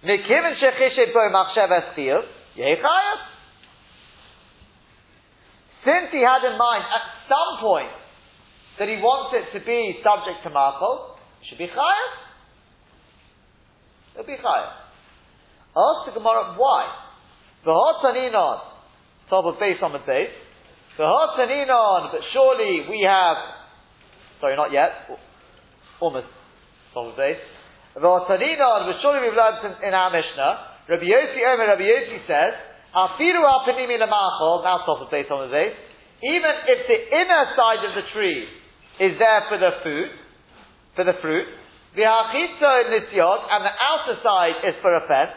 Nikiven 0.00 0.56
shechishet 0.56 1.12
bo 1.12 1.28
machshev 1.28 1.68
eschiyov, 1.68 2.24
yechayev. 2.56 3.33
Since 5.84 6.08
he 6.12 6.20
had 6.24 6.40
in 6.48 6.56
mind 6.56 6.84
at 6.88 7.04
some 7.28 7.60
point 7.60 7.92
that 8.78 8.88
he 8.88 8.96
wants 8.96 9.36
it 9.36 9.52
to 9.58 9.64
be 9.64 10.00
subject 10.02 10.42
to 10.44 10.50
machol, 10.50 11.16
should 11.48 11.58
be 11.58 11.68
chayev. 11.68 12.10
It'll 14.14 14.26
be 14.26 14.40
chayev. 14.40 14.70
Ask 15.76 16.08
the 16.08 16.14
Gemara 16.16 16.54
why. 16.56 16.88
The 17.64 17.70
hotaninon, 17.70 18.60
top 19.28 19.44
of 19.44 19.60
base 19.60 19.78
on 19.82 19.92
the 19.92 20.00
base. 20.00 20.32
The 20.96 21.04
hotaninon, 21.04 22.12
but 22.12 22.20
surely 22.32 22.86
we 22.88 23.04
have. 23.06 23.36
Sorry, 24.40 24.56
not 24.56 24.72
yet. 24.72 24.90
Almost 26.00 26.26
top 26.94 27.12
of 27.12 27.16
base. 27.16 27.38
The 27.94 28.00
V'otaninon, 28.00 28.90
but 28.90 28.98
surely 29.02 29.22
we've 29.22 29.38
learned 29.38 29.62
in, 29.70 29.88
in 29.88 29.94
our 29.94 30.10
Mishnah, 30.10 30.90
Rabbi 30.90 31.06
Yossi 31.06 31.40
Omer, 31.46 31.66
Rabbi 31.70 31.86
Yossi 31.86 32.26
says, 32.26 32.54
Afiru 32.94 33.42
al 33.42 33.66
panimi 33.66 33.98
lemachol, 33.98 34.62
now 34.62 34.78
stop 34.86 35.02
the 35.02 35.10
base 35.10 35.26
on 35.30 35.48
the 35.48 35.52
base, 35.52 35.74
even 36.22 36.54
if 36.70 36.86
the 36.86 37.00
inner 37.10 37.44
side 37.58 37.82
of 37.82 37.92
the 37.98 38.06
tree 38.14 38.46
is 39.00 39.18
there 39.18 39.42
for 39.50 39.58
the 39.58 39.70
food, 39.82 40.08
for 40.94 41.04
the 41.04 41.18
fruit, 41.20 41.46
v'hachitzo 41.98 42.72
nisyot, 42.94 43.40
and 43.50 43.64
the 43.66 43.74
outer 43.74 44.16
side 44.22 44.62
is 44.70 44.74
for 44.80 44.94
a 44.94 45.02
fence, 45.10 45.34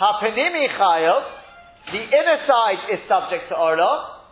hapanimi 0.00 0.70
chayov, 0.78 1.22
the 1.90 2.02
inner 2.06 2.38
side 2.46 2.94
is 2.94 3.00
subject 3.08 3.50
to 3.50 3.56
orla, 3.56 4.22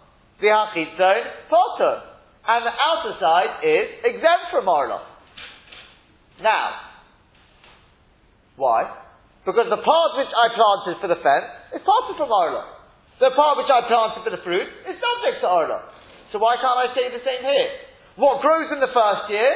v'hachitzo 0.41 1.13
potter, 1.51 2.03
and 2.47 2.67
the 2.67 2.71
outer 2.71 3.19
side 3.19 3.67
is 3.67 3.89
exempt 4.05 4.53
from 4.53 4.69
orla. 4.69 5.03
Now, 6.41 6.71
why? 8.57 9.04
Because 9.45 9.69
the 9.69 9.81
part 9.85 10.11
which 10.17 10.33
I 10.33 10.47
planted 10.57 10.97
for 11.05 11.09
the 11.09 11.21
fence 11.21 11.77
is 11.77 11.85
parted 11.85 12.17
from 12.17 12.33
Orla. 12.33 12.65
The 13.21 13.29
part 13.37 13.61
which 13.61 13.69
I 13.69 13.85
planted 13.85 14.25
for 14.25 14.33
the 14.33 14.41
fruit 14.41 14.69
is 14.89 14.97
subject 14.97 15.45
to 15.45 15.49
Orla. 15.49 15.85
So 16.33 16.41
why 16.41 16.57
can't 16.57 16.81
I 16.81 16.89
say 16.97 17.13
the 17.13 17.21
same 17.21 17.45
here? 17.45 17.71
What 18.17 18.41
grows 18.41 18.73
in 18.73 18.81
the 18.81 18.89
first 18.89 19.29
year 19.29 19.53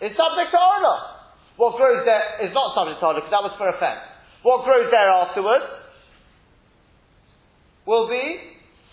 is 0.00 0.16
subject 0.16 0.50
to 0.50 0.58
Orla. 0.58 0.96
What 1.60 1.76
grows 1.76 2.08
there 2.08 2.40
is 2.48 2.56
not 2.56 2.72
subject 2.72 3.04
to 3.04 3.06
Orla 3.06 3.20
because 3.20 3.34
that 3.36 3.44
was 3.44 3.52
for 3.60 3.68
a 3.68 3.76
fence. 3.76 4.00
What 4.40 4.64
grows 4.64 4.88
there 4.88 5.12
afterwards 5.12 5.68
will 7.84 8.08
be 8.08 8.24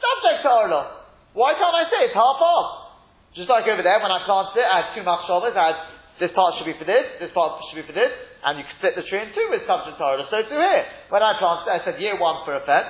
subject 0.03 0.43
to 0.43 0.49
Orla. 0.51 0.83
Why 1.31 1.55
can't 1.55 1.75
I 1.79 1.87
say 1.87 2.11
it's 2.11 2.17
half 2.17 2.43
off? 2.43 2.91
Just 3.39 3.47
like 3.47 3.63
over 3.69 3.85
there 3.85 4.03
when 4.03 4.11
I 4.11 4.25
planted 4.27 4.57
it, 4.59 4.67
I 4.67 4.75
had 4.83 4.87
two 4.97 5.05
machshavas, 5.07 5.55
I 5.55 5.65
had 5.71 5.79
this 6.17 6.33
part 6.33 6.57
should 6.57 6.65
be 6.65 6.73
for 6.77 6.85
this, 6.85 7.05
this 7.21 7.29
part 7.33 7.61
should 7.69 7.77
be 7.77 7.85
for 7.85 7.93
this, 7.93 8.09
and 8.41 8.57
you 8.57 8.65
can 8.65 8.73
split 8.81 8.97
the 8.97 9.05
tree 9.05 9.21
in 9.21 9.29
two 9.37 9.47
with 9.53 9.65
subject 9.69 10.01
Torah. 10.01 10.25
So 10.29 10.41
too 10.41 10.57
here. 10.57 10.85
When 11.13 11.21
I 11.21 11.37
planted 11.37 11.69
I 11.69 11.79
said 11.85 12.01
year 12.01 12.17
one 12.17 12.41
for 12.41 12.57
a 12.57 12.63
fence, 12.65 12.89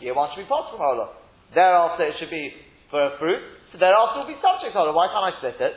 year 0.00 0.16
one 0.16 0.32
should 0.32 0.44
be 0.44 0.48
part 0.48 0.72
from 0.72 0.80
Torah. 0.80 1.12
Thereafter 1.52 2.08
it 2.08 2.16
should 2.16 2.32
be 2.32 2.56
for 2.88 3.04
a 3.04 3.12
fruit, 3.20 3.40
so 3.72 3.76
thereafter 3.76 4.24
will 4.24 4.32
be 4.32 4.40
subject 4.40 4.72
Torah. 4.72 4.96
Why 4.96 5.12
can't 5.12 5.28
I 5.28 5.32
split 5.38 5.60
it? 5.60 5.76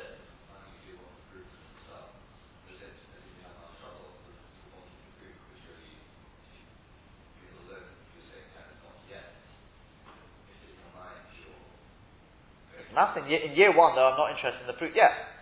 Nothing. 12.97 13.29
In 13.29 13.53
year 13.53 13.77
one, 13.77 13.93
though, 13.93 14.09
I'm 14.09 14.17
not 14.17 14.33
interested 14.33 14.57
in 14.65 14.73
the 14.73 14.73
fruit 14.73 14.97
yet. 14.97 15.36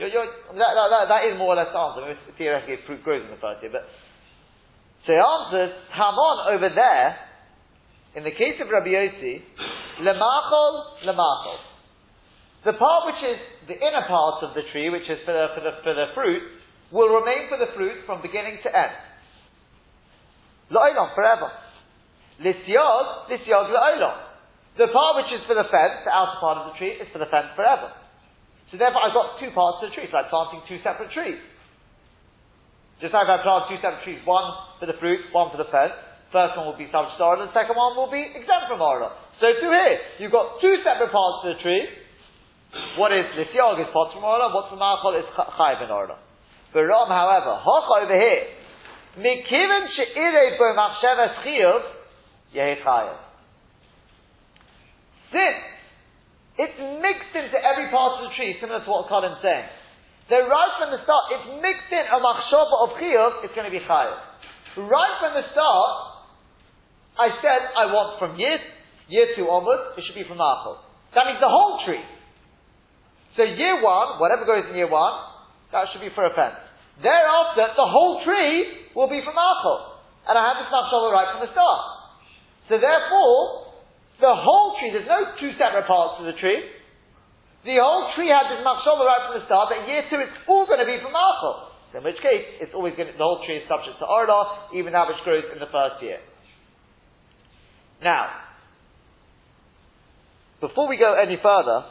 You're, 0.00 0.08
you're, 0.08 0.32
that, 0.56 0.72
that, 0.72 1.12
that 1.12 1.22
is 1.28 1.36
more 1.36 1.52
or 1.52 1.60
less 1.60 1.68
the 1.68 1.76
answer. 1.76 2.00
I 2.00 2.16
mean, 2.16 2.20
theoretically, 2.40 2.80
fruit 2.88 3.04
grows 3.04 3.20
in 3.20 3.36
the 3.36 3.36
first 3.36 3.60
year, 3.60 3.68
but 3.68 3.84
so 5.04 5.12
he 5.12 5.20
answers 5.20 5.76
Hamon 5.92 6.56
over 6.56 6.72
there. 6.72 7.20
In 8.16 8.24
the 8.24 8.32
case 8.32 8.56
of 8.64 8.72
Rabbi 8.72 8.96
Yossi, 8.96 9.44
lemachol 10.00 11.04
lemachol. 11.04 11.60
The 12.64 12.72
part 12.80 13.12
which 13.12 13.20
is 13.28 13.38
the 13.68 13.76
inner 13.76 14.08
part 14.08 14.42
of 14.42 14.56
the 14.56 14.64
tree, 14.72 14.88
which 14.88 15.04
is 15.04 15.20
for 15.28 15.36
the, 15.36 15.52
for 15.52 15.60
the, 15.60 15.72
for 15.84 15.92
the 15.92 16.06
fruit, 16.16 16.42
will 16.90 17.12
remain 17.20 17.52
for 17.52 17.60
the 17.60 17.68
fruit 17.76 18.00
from 18.08 18.24
beginning 18.24 18.56
to 18.64 18.68
end. 18.72 18.96
La'ilon, 20.72 21.14
forever. 21.14 21.52
Lisyog, 22.40 23.28
lisyog 23.28 23.68
la'ilon. 23.68 24.16
The 24.80 24.88
part 24.88 25.20
which 25.20 25.32
is 25.36 25.44
for 25.46 25.54
the 25.54 25.68
fence, 25.68 26.08
the 26.08 26.10
outer 26.10 26.40
part 26.40 26.56
of 26.56 26.72
the 26.72 26.78
tree, 26.80 26.96
is 26.96 27.08
for 27.12 27.20
the 27.20 27.28
fence 27.28 27.52
forever. 27.54 27.92
So 28.70 28.78
therefore 28.78 29.02
I've 29.02 29.14
got 29.14 29.42
two 29.42 29.50
parts 29.50 29.82
to 29.82 29.90
the 29.90 29.92
tree. 29.94 30.06
It's 30.06 30.14
like 30.14 30.30
planting 30.30 30.62
two 30.70 30.78
separate 30.86 31.10
trees. 31.10 31.42
Just 33.02 33.16
like 33.16 33.26
I 33.26 33.42
plant 33.42 33.66
two 33.66 33.80
separate 33.82 34.04
trees, 34.06 34.22
one 34.22 34.46
for 34.78 34.86
the 34.86 34.94
fruit, 35.02 35.26
one 35.34 35.50
for 35.50 35.58
the 35.58 35.66
fence. 35.72 35.96
First 36.30 36.54
one 36.54 36.70
will 36.70 36.78
be 36.78 36.86
subject 36.94 37.18
to 37.18 37.42
the 37.42 37.50
second 37.50 37.74
one 37.74 37.98
will 37.98 38.12
be 38.12 38.22
exempt 38.22 38.70
from 38.70 38.78
Orla. 38.78 39.10
So 39.42 39.50
too 39.50 39.72
here, 39.72 39.98
you've 40.22 40.30
got 40.30 40.62
two 40.62 40.78
separate 40.86 41.10
parts 41.10 41.42
to 41.42 41.46
the 41.56 41.58
tree. 41.58 41.82
What 42.94 43.10
is 43.10 43.26
Lisyog 43.34 43.82
is 43.82 43.90
parts 43.90 44.14
from 44.14 44.22
Orla, 44.22 44.54
what's 44.54 44.70
from 44.70 44.78
Machol 44.78 45.18
is 45.18 45.26
Chayv 45.34 45.82
in 45.82 45.90
Orla. 45.90 46.22
For 46.70 46.86
Ram, 46.86 47.10
however, 47.10 47.58
Hocha 47.58 48.06
over 48.06 48.14
here, 48.14 48.46
Mikiven 49.18 49.90
she'ire 49.96 50.54
bo 50.54 50.70
chiyuv. 51.42 51.82
Since 55.32 55.62
it's 56.60 56.76
mixed 57.00 57.32
into 57.32 57.56
every 57.56 57.88
part 57.88 58.20
of 58.20 58.28
the 58.28 58.32
tree, 58.36 58.52
similar 58.60 58.84
to 58.84 58.88
what 58.90 59.08
Colin's 59.08 59.40
saying. 59.40 59.64
So 60.28 60.36
right 60.44 60.72
from 60.76 60.92
the 60.92 61.00
start, 61.02 61.24
it's 61.32 61.48
mixed 61.58 61.88
in 61.88 62.04
a 62.04 62.18
machshava 62.20 62.76
of 62.84 62.88
chiyuv, 63.00 63.48
it's 63.48 63.56
going 63.56 63.64
to 63.64 63.72
be 63.72 63.80
chayav. 63.80 64.20
Right 64.76 65.14
from 65.24 65.40
the 65.40 65.44
start, 65.56 65.92
I 67.16 67.32
said 67.40 67.60
I 67.74 67.88
want 67.90 68.20
from 68.20 68.36
year, 68.36 68.60
year 69.08 69.32
two 69.34 69.48
onwards, 69.48 69.96
it 69.96 70.04
should 70.04 70.14
be 70.14 70.28
from 70.28 70.36
machal. 70.36 70.84
That 71.16 71.26
means 71.26 71.40
the 71.40 71.50
whole 71.50 71.82
tree. 71.88 72.04
So 73.34 73.42
year 73.42 73.80
one, 73.80 74.20
whatever 74.20 74.44
goes 74.44 74.68
in 74.68 74.76
year 74.76 74.86
one, 74.86 75.16
that 75.72 75.88
should 75.90 76.04
be 76.04 76.12
for 76.12 76.28
a 76.28 76.32
fence. 76.36 76.60
Thereafter, 77.00 77.72
the 77.72 77.88
whole 77.88 78.20
tree 78.22 78.92
will 78.92 79.08
be 79.08 79.24
from 79.24 79.32
machal. 79.32 79.96
And 80.28 80.36
I 80.36 80.42
have 80.44 80.60
this 80.60 80.68
machshava 80.68 81.08
right 81.08 81.28
from 81.32 81.40
the 81.48 81.50
start. 81.56 81.82
So 82.68 82.78
therefore, 82.78 83.69
the 84.20 84.36
whole 84.36 84.76
tree, 84.78 84.92
there's 84.92 85.08
no 85.08 85.32
two 85.40 85.56
separate 85.56 85.88
parts 85.88 86.20
to 86.20 86.28
the 86.28 86.36
tree. 86.36 86.60
The 87.64 87.76
whole 87.80 88.12
tree 88.16 88.28
had 88.28 88.48
this 88.52 88.60
machshava 88.64 89.04
right 89.04 89.22
from 89.28 89.34
the 89.40 89.44
start, 89.44 89.72
that 89.72 89.88
year 89.88 90.04
two 90.08 90.20
it's 90.20 90.36
all 90.48 90.64
going 90.64 90.80
to 90.80 90.88
be 90.88 90.96
from 91.00 91.12
Machal. 91.12 91.72
In 91.92 92.04
which 92.04 92.22
case, 92.22 92.46
it's 92.62 92.72
always 92.72 92.94
going 92.94 93.10
to, 93.10 93.16
the 93.16 93.24
whole 93.24 93.42
tree 93.44 93.58
is 93.60 93.66
subject 93.66 93.98
to 93.98 94.06
Orla, 94.06 94.70
even 94.72 94.94
that 94.94 95.08
which 95.10 95.18
grows 95.24 95.44
in 95.52 95.58
the 95.58 95.68
first 95.68 95.98
year. 96.00 96.22
Now, 98.00 98.30
before 100.60 100.88
we 100.88 100.96
go 100.96 101.12
any 101.18 101.36
further, 101.42 101.84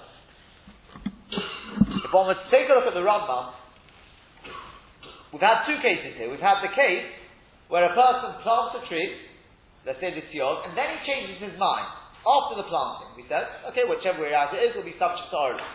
if 1.29 2.09
one 2.13 2.31
were 2.31 2.39
to 2.39 2.50
take 2.50 2.65
a 2.69 2.74
look 2.74 2.88
at 2.88 2.95
the 2.95 3.05
Rambam, 3.05 3.53
we've 5.33 5.43
had 5.43 5.67
two 5.67 5.77
cases 5.83 6.17
here. 6.17 6.31
We've 6.31 6.41
had 6.41 6.63
the 6.65 6.74
case 6.74 7.05
where 7.67 7.86
a 7.86 7.93
person 7.93 8.41
plants 8.41 8.81
a 8.81 8.81
tree, 8.88 9.13
let's 9.86 10.00
say 10.00 10.15
this 10.15 10.31
yod, 10.33 10.65
and 10.65 10.74
then 10.74 10.98
he 10.98 11.00
changes 11.05 11.38
his 11.43 11.59
mind 11.59 11.99
after 12.25 12.59
the 12.59 12.67
planting. 12.67 13.15
We 13.15 13.23
said, 13.27 13.47
okay, 13.71 13.88
whichever 13.88 14.23
way 14.23 14.35
out 14.35 14.51
it 14.51 14.59
is, 14.59 14.75
will 14.75 14.88
be 14.88 14.95
subject 14.99 15.31
to 15.31 15.38
origin. 15.38 15.65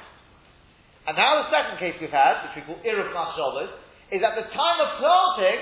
And 1.07 1.17
now 1.17 1.45
the 1.45 1.53
second 1.53 1.77
case 1.81 1.97
we've 2.01 2.13
had, 2.13 2.49
which 2.49 2.61
we 2.61 2.63
call 2.65 2.81
Iruf 2.81 3.13
Machshavas, 3.13 3.73
is 4.13 4.21
at 4.25 4.37
the 4.37 4.49
time 4.53 4.79
of 4.81 4.91
planting, 5.01 5.61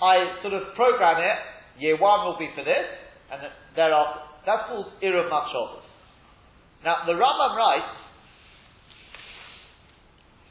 I 0.00 0.14
sort 0.40 0.54
of 0.56 0.74
program 0.76 1.20
it, 1.20 1.38
year 1.80 1.96
one 2.00 2.24
will 2.24 2.38
be 2.38 2.48
for 2.54 2.64
this, 2.64 2.88
and 3.32 3.44
thereafter, 3.76 4.20
that's 4.46 4.68
called 4.68 4.88
Iruf 5.02 5.28
Machshavas. 5.28 5.84
Now, 6.84 7.04
the 7.04 7.12
Rambam 7.12 7.56
writes, 7.56 7.92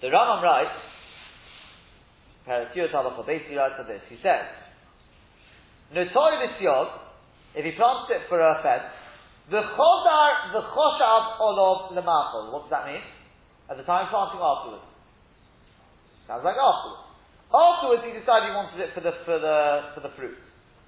the 0.01 0.07
Rambam 0.07 0.43
writes, 0.43 0.77
basically 3.25 3.55
writes 3.55 3.75
this, 3.87 4.01
he 4.09 4.17
says, 4.21 4.45
Notori 5.93 6.37
Visyog, 6.45 6.87
if 7.55 7.65
he 7.65 7.71
plants 7.71 8.11
it 8.11 8.27
for 8.29 8.39
a 8.39 8.61
fence, 8.61 8.83
the 9.49 9.61
chodar, 9.63 10.51
the 10.51 10.59
choshav 10.59 11.39
olov 11.39 11.95
lemachol. 11.95 12.51
What 12.51 12.67
does 12.67 12.71
that 12.71 12.85
mean? 12.85 13.01
At 13.71 13.77
the 13.77 13.83
time 13.83 14.07
planting 14.11 14.43
afterwards. 14.43 14.83
Sounds 16.27 16.43
like 16.43 16.59
afterwards. 16.59 17.07
Afterwards, 17.47 18.03
he 18.03 18.11
decided 18.11 18.51
he 18.51 18.55
wanted 18.55 18.79
it 18.83 18.91
for 18.91 18.99
the 18.99 19.13
for 19.23 19.39
the 19.39 19.95
for 19.95 20.01
the 20.03 20.11
fruit. 20.19 20.35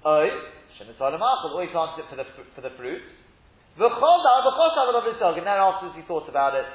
Oi, 0.04 0.28
or 0.28 1.60
he 1.64 1.72
planted 1.72 2.04
it 2.04 2.08
for 2.12 2.16
the 2.20 2.28
for 2.52 2.60
the 2.60 2.76
fruit. 2.76 3.00
The 3.80 3.88
chodar, 3.88 4.36
the 4.44 4.52
choshav 4.52 4.92
olov 4.92 5.08
l'tog. 5.08 5.40
And 5.40 5.48
then 5.48 5.56
afterwards, 5.56 5.96
he 5.96 6.04
thought 6.04 6.28
about 6.28 6.52
it 6.52 6.68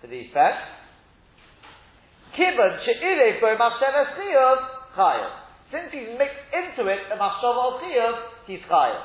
for 0.00 0.06
the 0.06 0.18
effect. 0.30 0.62
She'irev 2.36 3.40
bo. 3.42 3.50
Since 5.72 5.88
he's 5.90 6.12
mixed 6.18 6.44
into 6.52 6.86
it 6.90 7.00
a 7.10 7.16
of 7.16 7.80
chiyuv, 7.80 8.14
he's 8.46 8.60
chayav. 8.68 9.02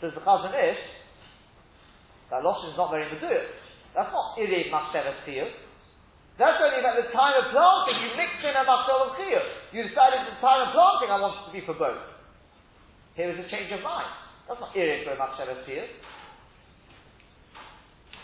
Says 0.00 0.12
the 0.14 0.20
Chazon 0.20 0.52
Ish, 0.52 0.80
that 2.30 2.42
loshin 2.46 2.70
is 2.70 2.78
not 2.78 2.90
very 2.94 3.10
meduic. 3.10 3.50
That's 3.94 4.10
not 4.14 4.38
irev 4.38 4.70
machshavas 4.70 5.26
chiyuv. 5.26 5.50
That's 6.38 6.56
only 6.62 6.80
at 6.80 6.96
the 6.96 7.10
time 7.12 7.36
of 7.36 7.52
planting, 7.52 7.98
you 8.00 8.10
mix 8.16 8.32
in 8.40 8.54
a 8.54 8.64
machshava 8.64 9.12
of. 9.12 9.46
You 9.74 9.82
decided 9.82 10.24
the 10.30 10.38
time 10.40 10.66
of 10.66 10.72
planting, 10.72 11.10
I 11.10 11.18
want 11.20 11.42
it 11.42 11.44
to 11.50 11.52
be 11.52 11.66
for 11.66 11.74
both. 11.74 12.00
Here 13.18 13.28
is 13.28 13.36
a 13.36 13.46
change 13.50 13.68
of 13.74 13.82
mind. 13.82 14.08
That's 14.46 14.60
not 14.62 14.72
irev 14.72 15.04
bo 15.04 15.18
machshavas 15.18 15.66
chiyuv. 15.66 15.90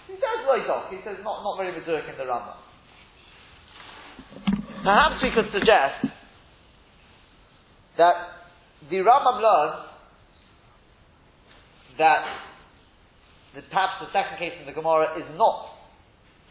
He 0.06 0.14
says 0.14 0.46
loidoch. 0.46 0.90
He 0.90 1.02
says 1.02 1.18
not, 1.22 1.42
not 1.42 1.58
very 1.58 1.74
meduic 1.74 2.08
in 2.08 2.16
the 2.16 2.24
Rambam. 2.30 2.62
Perhaps 4.84 5.18
we 5.22 5.30
could 5.34 5.50
suggest 5.52 6.06
that 7.98 8.14
the 8.88 8.96
Rambam 8.96 9.42
learns 9.42 9.90
that 11.98 12.22
the, 13.56 13.64
perhaps 13.72 14.04
the 14.04 14.12
second 14.12 14.36
case 14.36 14.52
in 14.60 14.68
the 14.68 14.76
Gemara 14.76 15.16
is 15.16 15.24
not 15.40 15.72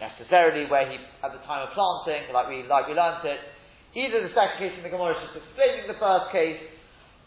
necessarily 0.02 0.66
where 0.66 0.90
he 0.90 0.98
at 0.98 1.32
the 1.32 1.40
time 1.46 1.64
of 1.64 1.72
planting, 1.78 2.34
like 2.34 2.50
we 2.50 2.66
like 2.66 2.90
we 2.90 2.98
learned 2.98 3.24
it. 3.24 3.40
Either 3.96 4.26
the 4.26 4.34
second 4.34 4.58
case 4.60 4.74
in 4.76 4.84
the 4.84 4.92
Gemara 4.92 5.16
is 5.16 5.22
just 5.30 5.40
explaining 5.40 5.88
the 5.88 5.96
first 6.02 6.34
case, 6.34 6.60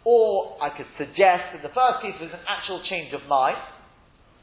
or 0.04 0.58
I 0.60 0.74
could 0.74 0.90
suggest 1.00 1.56
that 1.56 1.62
the 1.64 1.72
first 1.72 2.04
case 2.04 2.18
was 2.20 2.28
an 2.34 2.44
actual 2.44 2.82
change 2.90 3.14
of 3.16 3.24
mind. 3.30 3.56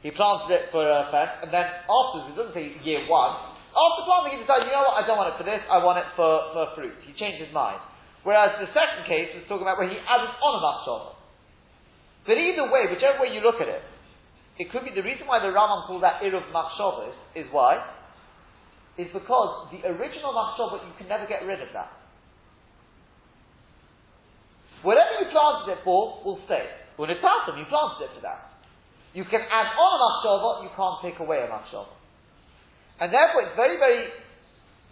He 0.02 0.10
planted 0.10 0.50
it 0.56 0.64
for 0.74 0.82
a 0.82 1.06
fence, 1.12 1.46
and 1.46 1.50
then 1.52 1.68
afterwards, 1.86 2.32
it 2.32 2.36
doesn't 2.40 2.56
say 2.56 2.72
year 2.82 3.06
one. 3.06 3.36
After 3.76 4.08
planting, 4.08 4.38
he 4.38 4.38
decided, 4.40 4.72
you 4.72 4.74
know 4.74 4.88
what, 4.88 4.96
I 4.96 5.04
don't 5.04 5.20
want 5.20 5.30
it 5.34 5.38
for 5.38 5.44
this, 5.44 5.60
I 5.68 5.78
want 5.84 6.00
it 6.00 6.08
for, 6.16 6.56
for 6.56 6.72
fruit. 6.78 6.96
He 7.04 7.12
changed 7.12 7.44
his 7.44 7.52
mind. 7.52 7.78
Whereas 8.24 8.56
the 8.58 8.72
second 8.72 9.04
case 9.04 9.36
was 9.36 9.44
talking 9.46 9.68
about 9.68 9.78
where 9.78 9.86
he 9.86 10.00
added 10.00 10.32
on 10.32 10.52
a 10.56 10.60
machshava. 10.64 11.14
But 12.26 12.40
either 12.40 12.66
way, 12.72 12.90
whichever 12.90 13.22
way 13.22 13.30
you 13.30 13.44
look 13.44 13.62
at 13.62 13.70
it, 13.70 13.84
it 14.58 14.72
could 14.72 14.84
be 14.84 14.92
the 14.94 15.04
reason 15.04 15.26
why 15.28 15.38
the 15.40 15.52
Rambam 15.52 15.86
called 15.86 16.02
that 16.02 16.24
Iruv 16.24 16.48
Machshavas 16.48 17.12
is 17.36 17.44
why? 17.52 17.76
Is 18.96 19.08
because 19.12 19.68
the 19.68 19.84
original 19.84 20.32
Machshavah, 20.32 20.80
you 20.88 20.94
can 20.96 21.08
never 21.08 21.26
get 21.28 21.44
rid 21.44 21.60
of 21.60 21.68
that. 21.76 21.92
Whatever 24.80 25.20
you 25.20 25.28
planted 25.28 25.76
it 25.76 25.80
for 25.84 26.24
will 26.24 26.40
stay. 26.46 26.64
When 26.96 27.10
it's 27.10 27.20
awesome, 27.20 27.60
you 27.60 27.68
planted 27.68 28.08
it 28.08 28.12
for 28.16 28.22
that. 28.24 28.56
You 29.12 29.24
can 29.28 29.44
add 29.44 29.76
on 29.76 29.90
a 29.92 30.00
Machshavah, 30.00 30.64
you 30.64 30.72
can't 30.72 30.98
take 31.04 31.20
away 31.20 31.44
a 31.44 31.48
Machshavah. 31.52 31.92
And 33.00 33.12
therefore 33.12 33.44
it's 33.44 33.56
very, 33.56 33.76
very 33.76 34.08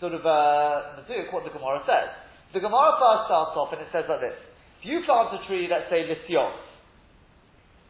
sort 0.00 0.12
of 0.12 0.20
uh, 0.28 1.00
what 1.32 1.44
the 1.48 1.52
Gemara 1.56 1.80
says. 1.88 2.12
The 2.52 2.60
Gemara 2.60 3.00
first 3.00 3.32
starts 3.32 3.56
off 3.56 3.72
and 3.72 3.80
it 3.80 3.88
says 3.88 4.04
like 4.12 4.20
this. 4.20 4.36
If 4.84 4.92
you 4.92 5.00
plant 5.08 5.32
a 5.32 5.40
tree, 5.48 5.64
let's 5.72 5.88
say 5.88 6.04
Lisyon, 6.04 6.52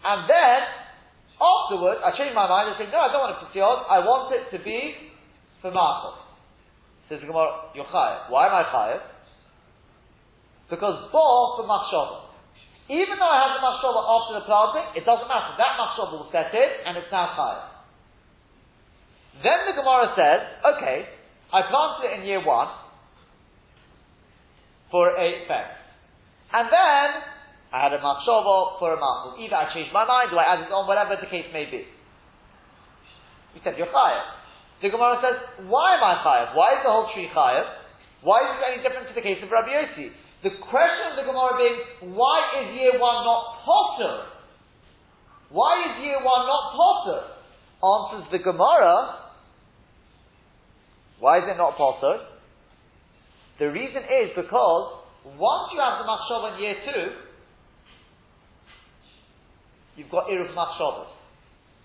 and 0.07 0.31
then 0.31 0.84
afterwards 1.41 2.01
I 2.05 2.15
changed 2.15 2.35
my 2.35 2.47
mind 2.47 2.73
and 2.73 2.77
said, 2.79 2.91
no, 2.95 2.99
I 3.03 3.11
don't 3.11 3.23
want 3.23 3.35
it 3.35 3.41
for 3.43 3.51
Lisyon, 3.51 3.79
I 3.91 3.99
want 4.03 4.31
it 4.35 4.45
to 4.55 4.59
be 4.63 5.13
for 5.63 5.71
Machel. 5.71 6.25
Says 7.09 7.21
the 7.21 7.29
Gemara, 7.29 7.75
you're 7.77 7.89
chayav. 7.89 8.31
Why 8.33 8.49
am 8.49 8.55
I 8.57 8.65
chayav? 8.65 9.03
Because 10.71 11.13
bo 11.13 11.61
for 11.61 11.69
machshava. 11.69 12.33
Even 12.89 13.17
though 13.21 13.29
I 13.29 13.39
have 13.45 13.53
the 13.57 13.63
machshava 13.65 14.01
after 14.01 14.33
the 14.41 14.45
planting, 14.49 14.87
it 14.97 15.05
doesn't 15.05 15.29
matter. 15.29 15.53
That 15.61 15.77
machshava 15.77 16.13
will 16.17 16.31
set 16.33 16.53
in, 16.53 16.71
and 16.89 16.97
it's 16.97 17.13
now 17.13 17.33
chayav. 17.37 17.75
Then 19.43 19.69
the 19.69 19.75
Gemara 19.77 20.15
says, 20.17 20.41
okay, 20.77 21.09
I 21.53 21.61
planted 21.69 22.09
it 22.09 22.21
in 22.21 22.27
year 22.27 22.45
one, 22.45 22.69
for 24.91 25.11
a 25.11 25.29
fence. 25.49 25.77
And 26.53 26.71
then 26.71 27.09
I 27.75 27.83
had 27.83 27.91
a 27.91 27.99
machshava 27.99 28.79
for 28.79 28.95
a 28.95 28.99
machshava. 29.03 29.35
Either 29.43 29.59
I 29.59 29.75
changed 29.75 29.91
my 29.91 30.07
mind, 30.07 30.31
or 30.31 30.39
I 30.39 30.55
added 30.55 30.71
on, 30.71 30.87
whatever 30.87 31.19
the 31.19 31.27
case 31.27 31.51
may 31.51 31.67
be. 31.67 31.83
He 33.51 33.59
said, 33.67 33.75
you're 33.75 33.91
chayav. 33.91 34.31
The 34.79 34.95
Gemara 34.95 35.19
says, 35.19 35.67
why 35.67 35.99
am 35.99 36.05
I 36.07 36.23
chayav? 36.23 36.55
Why 36.55 36.79
is 36.79 36.87
the 36.87 36.95
whole 36.95 37.11
tree 37.11 37.27
chayav? 37.35 37.67
Why 38.23 38.47
is 38.47 38.51
it 38.55 38.63
any 38.63 38.79
different 38.87 39.11
to 39.11 39.15
the 39.19 39.27
case 39.27 39.43
of 39.43 39.51
Rabbi 39.51 39.75
Yossi? 39.75 40.15
The 40.47 40.55
question 40.71 41.05
of 41.11 41.19
the 41.19 41.27
Gemara 41.27 41.59
being, 41.59 42.15
why 42.15 42.63
is 42.63 42.79
year 42.79 42.95
one 42.95 43.27
not 43.27 43.67
potter? 43.67 44.31
Why 45.51 45.75
is 45.91 46.05
year 46.07 46.23
one 46.23 46.47
not 46.47 46.79
potter? 46.79 47.21
Answers 47.83 48.31
the 48.31 48.39
Gemara, 48.39 49.35
why 51.19 51.43
is 51.43 51.45
it 51.51 51.59
not 51.59 51.75
potter? 51.75 52.23
The 53.59 53.67
reason 53.67 54.07
is 54.07 54.31
because 54.37 55.03
once 55.27 55.75
you 55.75 55.83
have 55.83 55.99
the 55.99 56.07
machshava 56.07 56.55
in 56.55 56.63
year 56.63 56.77
two, 56.87 57.34
you've 59.97 60.11
got 60.11 60.27
iruf 60.29 60.55
machshavas. 60.55 61.11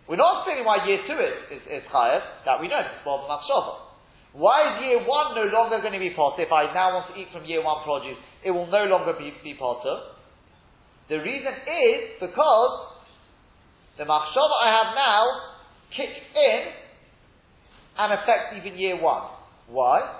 We're 0.07 0.17
not 0.17 0.41
explaining 0.41 0.65
why 0.65 0.85
year 0.87 1.05
two 1.05 1.19
is, 1.21 1.61
is, 1.61 1.63
is 1.69 1.83
that 1.91 2.57
we 2.59 2.67
know, 2.67 2.81
it's 2.81 3.05
Bob 3.05 3.29
machshava. 3.29 3.89
Why 4.33 4.73
is 4.73 4.85
year 4.85 4.99
one 5.05 5.35
no 5.35 5.45
longer 5.49 5.81
going 5.81 5.93
to 5.93 5.99
be 5.99 6.13
potter? 6.15 6.43
If 6.43 6.51
I 6.51 6.73
now 6.73 6.93
want 6.93 7.13
to 7.13 7.19
eat 7.19 7.29
from 7.33 7.45
year 7.45 7.63
one 7.63 7.83
produce, 7.83 8.17
it 8.43 8.51
will 8.51 8.69
no 8.69 8.85
longer 8.85 9.13
be, 9.13 9.33
be 9.43 9.53
potter. 9.53 10.17
The 11.09 11.17
reason 11.17 11.53
is 11.53 12.17
because 12.19 12.73
the 13.97 14.05
machshava 14.05 14.55
I 14.61 14.69
have 14.81 14.89
now 14.97 15.23
kicks 15.93 16.25
in 16.33 16.61
and 17.97 18.13
affects 18.13 18.57
even 18.57 18.77
year 18.79 19.01
one. 19.01 19.29
Why? 19.69 20.19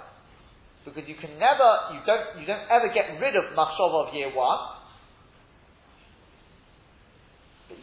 because 0.86 1.08
you 1.08 1.16
can 1.16 1.38
never, 1.38 1.94
you 1.94 2.02
don't, 2.06 2.40
you 2.42 2.46
don't 2.48 2.66
ever 2.72 2.90
get 2.94 3.20
rid 3.20 3.36
of 3.36 3.54
machshava 3.56 4.08
of 4.08 4.14
year 4.14 4.34
one. 4.34 4.58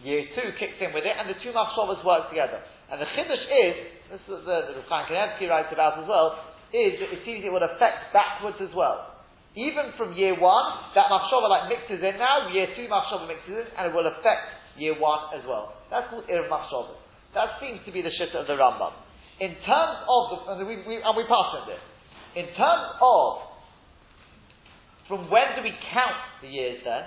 Year 0.03 0.27
two 0.35 0.51
kicks 0.59 0.79
in 0.83 0.91
with 0.91 1.07
it, 1.07 1.15
and 1.15 1.31
the 1.31 1.39
two 1.43 1.55
machshavas 1.55 2.03
work 2.03 2.31
together. 2.31 2.59
And 2.91 2.99
the 2.99 3.07
chiddush 3.15 3.47
is, 3.47 3.75
this 4.11 4.23
is 4.27 4.43
the, 4.47 4.79
the 4.79 4.83
Chaim 4.87 5.07
Kanievsky 5.11 5.51
writes 5.51 5.71
about 5.71 5.99
as 6.03 6.07
well, 6.07 6.39
is 6.75 6.99
that 6.99 7.11
it 7.11 7.23
seems 7.23 7.47
it 7.47 7.51
would 7.51 7.63
affect 7.63 8.11
backwards 8.15 8.59
as 8.63 8.71
well. 8.75 9.15
Even 9.55 9.95
from 9.97 10.13
year 10.15 10.35
one, 10.39 10.67
that 10.95 11.07
machshava 11.11 11.49
like 11.49 11.71
mixes 11.71 12.03
in 12.03 12.19
now, 12.19 12.51
year 12.51 12.67
two 12.75 12.87
machshava 12.91 13.27
mixes 13.27 13.63
in, 13.63 13.67
and 13.79 13.91
it 13.91 13.93
will 13.95 14.07
affect 14.07 14.47
year 14.79 14.95
one 14.99 15.31
as 15.35 15.43
well. 15.47 15.75
That's 15.91 16.11
called 16.11 16.29
ir 16.29 16.47
machshava. 16.51 16.99
That 17.35 17.59
seems 17.63 17.81
to 17.87 17.91
be 17.91 18.03
the 18.03 18.13
shit 18.15 18.35
of 18.35 18.47
the 18.47 18.55
Rambam. 18.55 18.93
In 19.39 19.55
terms 19.65 19.97
of 20.07 20.23
the, 20.31 20.37
and 20.51 20.57
we, 20.67 20.77
we, 20.87 21.03
and 21.03 21.15
we 21.15 21.25
pass 21.25 21.51
on 21.57 21.69
this. 21.69 21.83
In 22.35 22.47
terms 22.55 22.87
of 23.01 23.47
from 25.09 25.31
when 25.31 25.55
do 25.55 25.63
we 25.63 25.73
count 25.93 26.19
the 26.43 26.49
years 26.49 26.83
then? 26.85 27.05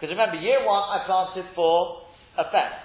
Because 0.00 0.16
remember, 0.16 0.40
year 0.40 0.64
one 0.64 0.80
I 0.80 1.04
planted 1.04 1.44
for 1.52 2.08
a 2.40 2.48
fence. 2.48 2.80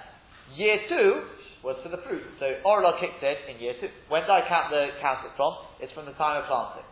Year 0.52 0.84
two 0.84 1.24
was 1.64 1.80
for 1.80 1.88
the 1.88 2.04
fruit. 2.04 2.20
So 2.36 2.44
Orla 2.60 3.00
kicked 3.00 3.24
in 3.24 3.36
in 3.48 3.54
year 3.56 3.72
two. 3.80 3.88
When 4.12 4.28
do 4.28 4.36
I 4.36 4.44
count 4.44 4.68
the 4.68 4.92
count 5.00 5.24
it 5.24 5.32
from? 5.32 5.56
It's 5.80 5.90
from 5.96 6.04
the 6.04 6.12
time 6.20 6.44
of 6.44 6.46
planting. 6.46 6.84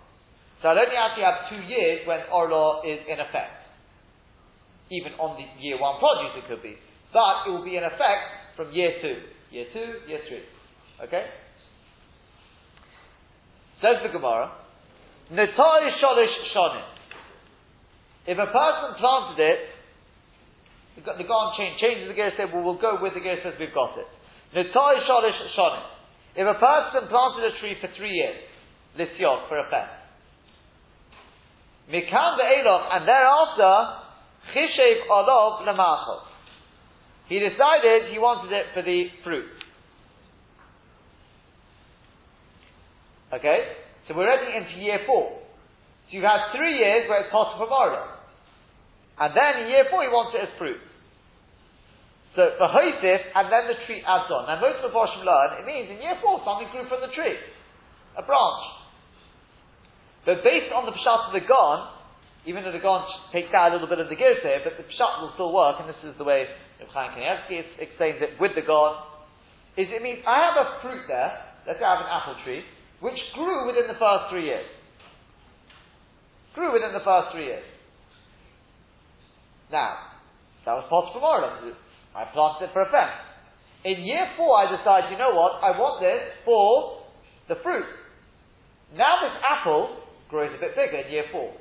So 0.64 0.72
I'd 0.72 0.80
only 0.80 0.96
actually 0.96 1.28
have 1.28 1.52
two 1.52 1.60
years 1.68 2.08
when 2.08 2.24
Orla 2.32 2.80
is 2.88 3.04
in 3.04 3.20
effect. 3.20 3.68
Even 4.88 5.12
on 5.20 5.36
the 5.36 5.44
year 5.60 5.76
one 5.76 6.00
produce 6.00 6.40
it 6.40 6.48
could 6.48 6.64
be. 6.64 6.80
But 7.12 7.44
it 7.44 7.50
will 7.52 7.64
be 7.64 7.76
in 7.76 7.84
effect 7.84 8.56
from 8.56 8.72
year 8.72 8.96
two. 9.04 9.28
Year 9.52 9.68
two, 9.76 10.08
year 10.08 10.24
three. 10.24 10.42
Okay? 11.04 11.28
Says 13.84 14.00
the 14.00 14.08
Gemara, 14.08 14.56
Netai 15.28 15.82
Sholish 16.00 16.36
Shonim. 16.56 16.88
If 18.26 18.38
a 18.40 18.48
person 18.48 18.96
planted 18.96 19.36
it, 19.36 19.73
the 20.96 21.26
Gon 21.26 21.54
change, 21.58 21.80
changes 21.80 22.06
the 22.08 22.14
gear 22.14 22.30
said, 22.36 22.52
well, 22.52 22.62
we'll 22.62 22.80
go 22.80 22.98
with 23.02 23.14
the 23.14 23.20
gear 23.20 23.38
says 23.42 23.54
we've 23.58 23.74
got 23.74 23.98
it. 23.98 24.06
Netai 24.54 24.94
Sholish 25.08 25.40
Shonim. 25.58 25.86
If 26.36 26.46
a 26.46 26.58
person 26.58 27.08
planted 27.10 27.50
a 27.50 27.60
tree 27.60 27.74
for 27.80 27.88
three 27.96 28.14
years, 28.14 28.38
Lisyon, 28.98 29.48
for 29.48 29.58
a 29.58 29.66
fence, 29.70 29.90
Mikan 31.90 32.38
ve'eloch, 32.38 32.96
and 32.96 33.08
thereafter, 33.08 33.74
Chishev 34.54 35.08
Olov 35.10 35.66
Lemachos. 35.66 36.22
He 37.28 37.38
decided 37.38 38.12
he 38.12 38.18
wanted 38.18 38.52
it 38.52 38.66
for 38.74 38.82
the 38.82 39.06
fruit. 39.22 39.50
Okay? 43.32 43.58
So 44.06 44.14
we're 44.14 44.30
already 44.30 44.56
into 44.56 44.84
year 44.84 45.00
four. 45.06 45.40
So 46.10 46.18
you 46.18 46.22
have 46.22 46.54
three 46.54 46.78
years 46.78 47.08
where 47.08 47.22
it's 47.22 47.32
possible 47.32 47.66
for 47.66 47.72
Morda. 47.72 48.13
And 49.18 49.30
then 49.32 49.64
in 49.64 49.70
year 49.70 49.86
four 49.90 50.02
he 50.02 50.10
wants 50.10 50.34
it 50.34 50.42
as 50.46 50.52
fruit. 50.58 50.80
So 52.34 52.50
for 52.58 52.66
Hosif, 52.66 53.22
and 53.30 53.46
then 53.46 53.70
the 53.70 53.78
tree 53.86 54.02
adds 54.02 54.26
on. 54.26 54.50
Now 54.50 54.58
most 54.58 54.82
of 54.82 54.90
the 54.90 54.94
Boshim 54.94 55.22
learn, 55.22 55.62
it 55.62 55.66
means 55.66 55.86
in 55.86 56.02
year 56.02 56.18
four 56.18 56.42
something 56.42 56.66
grew 56.74 56.88
from 56.90 56.98
the 56.98 57.14
tree. 57.14 57.38
A 58.18 58.22
branch. 58.26 58.64
But 60.26 60.42
based 60.42 60.74
on 60.74 60.86
the 60.86 60.94
Pshat 60.98 61.30
of 61.30 61.32
the 61.34 61.46
Gon, 61.46 61.94
even 62.46 62.64
though 62.64 62.72
the 62.72 62.82
Gon 62.82 63.06
takes 63.32 63.52
out 63.54 63.70
a 63.70 63.74
little 63.74 63.88
bit 63.88 64.00
of 64.00 64.08
the 64.08 64.16
gears 64.16 64.42
here, 64.42 64.60
but 64.60 64.76
the 64.76 64.84
pshat 64.84 65.20
will 65.20 65.32
still 65.32 65.52
work, 65.52 65.80
and 65.80 65.88
this 65.88 65.96
is 66.04 66.12
the 66.18 66.24
way 66.24 66.44
Chaim 66.92 67.16
Kanievsky 67.16 67.80
explains 67.80 68.20
it 68.20 68.36
with 68.40 68.52
the 68.54 68.60
Gon, 68.60 69.00
is 69.76 69.88
it 69.88 70.02
means 70.02 70.20
I 70.28 70.52
have 70.52 70.56
a 70.60 70.66
fruit 70.82 71.08
there, 71.08 71.32
let's 71.66 71.80
say 71.80 71.84
I 71.84 71.96
have 71.96 72.04
an 72.04 72.12
apple 72.12 72.36
tree, 72.44 72.62
which 73.00 73.16
grew 73.34 73.66
within 73.66 73.88
the 73.88 73.98
first 73.98 74.28
three 74.30 74.44
years. 74.44 74.66
Grew 76.54 76.72
within 76.72 76.92
the 76.92 77.02
first 77.02 77.32
three 77.32 77.46
years. 77.46 77.64
Now, 79.70 80.16
that 80.64 80.74
was 80.74 80.86
possible 80.88 81.24
Orla. 81.24 81.60
I 82.14 82.24
planted 82.32 82.68
it 82.68 82.72
for 82.72 82.82
a 82.82 82.90
fence. 82.90 83.20
In 83.84 84.00
year 84.00 84.32
four, 84.36 84.56
I 84.56 84.72
decide, 84.72 85.12
you 85.12 85.18
know 85.18 85.36
what, 85.36 85.60
I 85.60 85.76
want 85.76 86.00
this 86.00 86.22
for 86.44 87.04
the 87.48 87.60
fruit. 87.60 87.84
Now 88.96 89.20
this 89.20 89.36
apple 89.44 90.00
grows 90.30 90.54
a 90.56 90.60
bit 90.60 90.72
bigger 90.72 91.04
in 91.04 91.12
year 91.12 91.28
four. 91.32 91.52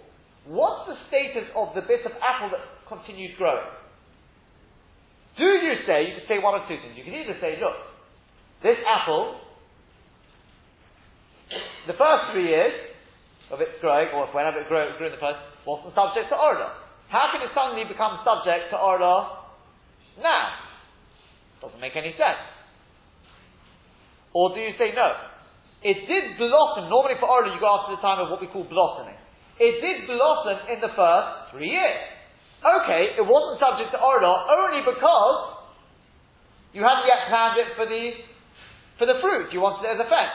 What's 0.48 0.88
the 0.88 0.96
status 1.08 1.50
of 1.56 1.76
the 1.76 1.82
bit 1.82 2.06
of 2.06 2.14
apple 2.20 2.52
that 2.56 2.64
continued 2.88 3.36
growing? 3.36 3.68
Do 5.36 5.44
you 5.44 5.74
say, 5.88 6.08
you 6.08 6.14
can 6.16 6.28
say 6.30 6.38
one 6.40 6.56
of 6.56 6.68
two 6.70 6.78
things. 6.78 6.94
You 6.96 7.04
can 7.04 7.16
either 7.16 7.36
say, 7.42 7.58
look, 7.58 7.76
this 8.62 8.78
apple, 8.86 9.42
the 11.88 11.98
first 11.98 12.32
three 12.32 12.54
years 12.54 12.72
of 13.52 13.60
its 13.60 13.76
growing, 13.82 14.14
or 14.14 14.28
whenever 14.32 14.62
it 14.62 14.68
grew, 14.70 14.86
grew 14.98 15.10
in 15.10 15.16
the 15.18 15.20
first, 15.20 15.42
wasn't 15.66 15.96
subject 15.96 16.30
to 16.30 16.38
order. 16.38 16.70
How 17.14 17.30
can 17.30 17.46
it 17.46 17.54
suddenly 17.54 17.86
become 17.86 18.18
subject 18.26 18.74
to 18.74 18.78
order 18.82 19.30
now? 20.18 20.46
Doesn't 21.62 21.78
make 21.78 21.94
any 21.94 22.18
sense. 22.18 22.42
Or 24.34 24.50
do 24.50 24.58
you 24.58 24.74
say 24.82 24.98
no? 24.98 25.14
It 25.86 26.10
did 26.10 26.42
blossom. 26.42 26.90
Normally 26.90 27.22
for 27.22 27.30
order, 27.30 27.54
you 27.54 27.62
go 27.62 27.70
after 27.70 27.94
the 27.94 28.02
time 28.02 28.18
of 28.18 28.34
what 28.34 28.42
we 28.42 28.50
call 28.50 28.66
blossoming. 28.66 29.14
It 29.62 29.78
did 29.78 30.10
blossom 30.10 30.74
in 30.74 30.82
the 30.82 30.90
first 30.98 31.54
three 31.54 31.70
years. 31.70 32.02
Okay, 32.66 33.14
it 33.14 33.26
wasn't 33.30 33.62
subject 33.62 33.94
to 33.94 34.02
Orla 34.02 34.50
only 34.50 34.82
because 34.82 35.70
you 36.74 36.82
hadn't 36.82 37.06
yet 37.06 37.30
planned 37.30 37.62
it 37.62 37.78
for 37.78 37.86
the 37.86 38.04
for 38.98 39.06
the 39.06 39.22
fruit. 39.22 39.54
You 39.54 39.62
wanted 39.62 39.86
it 39.86 40.02
as 40.02 40.02
a 40.02 40.10
fence. 40.10 40.34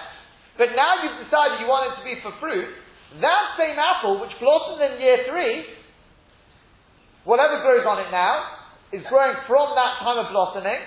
But 0.54 0.78
now 0.78 1.02
you've 1.02 1.26
decided 1.26 1.58
you 1.58 1.66
want 1.66 1.90
it 1.90 1.94
to 1.98 2.04
be 2.06 2.22
for 2.22 2.30
fruit. 2.38 2.70
That 3.18 3.58
same 3.58 3.74
apple, 3.74 4.22
which 4.22 4.36
blossomed 4.38 4.78
in 4.78 5.02
year 5.02 5.26
three, 5.26 5.77
whatever 7.28 7.60
grows 7.60 7.84
on 7.84 8.00
it 8.00 8.08
now, 8.08 8.56
is 8.88 9.04
growing 9.12 9.36
from 9.44 9.76
that 9.76 10.00
time 10.00 10.16
of 10.16 10.32
blossoming, 10.32 10.80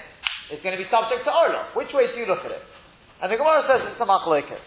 It's 0.51 0.59
going 0.59 0.75
to 0.75 0.81
be 0.83 0.89
subject 0.91 1.23
to 1.23 1.31
Orla. 1.31 1.71
Which 1.79 1.95
way 1.95 2.11
do 2.11 2.19
you 2.19 2.27
look 2.27 2.43
at 2.43 2.51
it? 2.51 2.59
And 3.23 3.31
the 3.31 3.39
Gemara 3.39 3.63
says 3.71 3.87
it's 3.87 4.01
a 4.03 4.07
machlokes. 4.09 4.59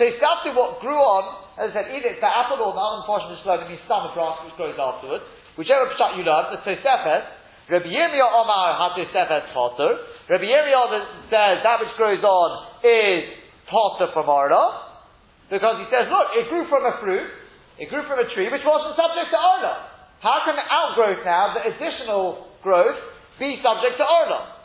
So 0.00 0.08
exactly 0.08 0.56
what 0.56 0.80
grew 0.80 0.96
on, 0.96 1.44
as 1.60 1.76
I 1.76 1.82
said, 1.82 1.86
either 1.92 2.16
it's 2.16 2.24
the 2.24 2.32
apple 2.32 2.64
or 2.64 2.72
the 2.72 2.80
other 2.80 3.04
portion 3.04 3.36
of 3.36 3.68
means 3.68 3.84
summer 3.84 4.16
grass 4.16 4.40
which 4.48 4.56
grows 4.56 4.80
afterwards. 4.80 5.28
Whichever 5.60 5.92
pshat 5.92 6.16
you 6.16 6.24
learn, 6.24 6.56
the 6.56 6.60
Tosefes, 6.64 7.24
Rabbi 7.68 7.88
Yirmiyah 7.90 8.30
Omar 8.32 8.76
HaTosefes 8.80 9.52
Potter. 9.52 9.98
Rabbi 10.30 10.46
Yirmiyah 10.46 11.28
says 11.28 11.60
that 11.64 11.76
which 11.84 11.92
grows 12.00 12.22
on 12.24 12.50
is 12.80 13.24
Potter 13.68 14.08
from 14.12 14.28
Orla, 14.28 14.86
because 15.50 15.84
he 15.84 15.86
says, 15.92 16.08
look, 16.08 16.28
it 16.38 16.48
grew 16.48 16.64
from 16.68 16.86
a 16.86 16.96
fruit, 17.00 17.28
it 17.76 17.88
grew 17.92 18.04
from 18.08 18.20
a 18.20 18.28
tree 18.32 18.48
which 18.48 18.64
wasn't 18.64 18.94
subject 18.96 19.32
to 19.32 19.38
Orla. 19.40 19.95
How 20.26 20.42
can 20.42 20.56
the 20.58 20.66
outgrowth 20.66 21.24
now, 21.24 21.54
the 21.54 21.62
additional 21.70 22.50
growth, 22.60 22.98
be 23.38 23.62
subject 23.62 23.94
to 23.98 24.02
Orla? 24.02 24.58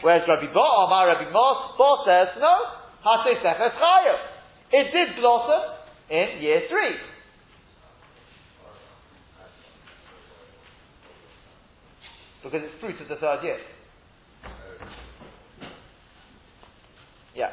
Whereas 0.00 0.22
Rabbi 0.26 0.48
Ba 0.50 0.64
Omar, 0.64 1.08
Rabbi 1.08 1.30
Ba 1.30 1.88
says, 2.08 2.40
no, 2.40 2.56
HaTosefes 3.04 3.76
Chayav. 3.76 4.18
It 4.72 4.92
did 4.92 5.20
blossom 5.20 5.60
in 6.08 6.40
year 6.40 6.62
three. 6.70 6.96
Because 12.42 12.62
it's 12.64 12.80
fruit 12.80 12.98
of 13.02 13.08
the 13.08 13.16
third 13.16 13.44
year. 13.44 13.58
Yeah. 17.36 17.52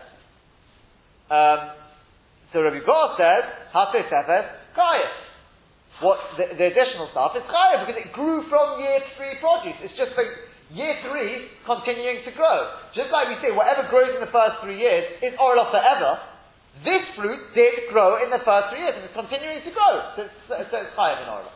Um, 1.29 1.71
so 2.53 2.61
Rabbi 2.61 2.79
Ba 2.85 3.15
says, 3.17 3.43
Hafez 3.75 4.07
Sefes, 4.07 4.45
Chayef. 4.77 5.30
What, 6.01 6.17
the, 6.35 6.57
the, 6.57 6.65
additional 6.73 7.13
stuff 7.13 7.37
is 7.37 7.45
Chayef 7.45 7.85
because 7.85 7.99
it 8.01 8.09
grew 8.11 8.41
from 8.49 8.81
year 8.81 8.99
three 9.15 9.37
produce. 9.37 9.77
It's 9.85 9.93
just 9.93 10.17
like 10.17 10.33
year 10.73 10.97
three 11.05 11.47
continuing 11.63 12.25
to 12.25 12.31
grow. 12.33 12.73
Just 12.97 13.13
like 13.13 13.29
we 13.29 13.37
say, 13.39 13.53
whatever 13.53 13.85
grows 13.87 14.17
in 14.17 14.21
the 14.21 14.33
first 14.33 14.65
three 14.65 14.81
years 14.81 15.21
is 15.21 15.37
oral 15.37 15.69
forever. 15.69 16.17
This 16.81 17.05
fruit 17.13 17.53
did 17.53 17.93
grow 17.93 18.17
in 18.23 18.33
the 18.33 18.41
first 18.41 18.73
three 18.73 18.81
years 18.81 18.97
and 18.97 19.05
it's 19.05 19.13
continuing 19.13 19.61
to 19.61 19.71
grow. 19.71 19.93
So 20.17 20.19
it's, 20.25 20.37
so 20.49 20.75
it's 20.81 20.95
higher 20.97 21.21
than 21.21 21.29
Orla. 21.29 21.51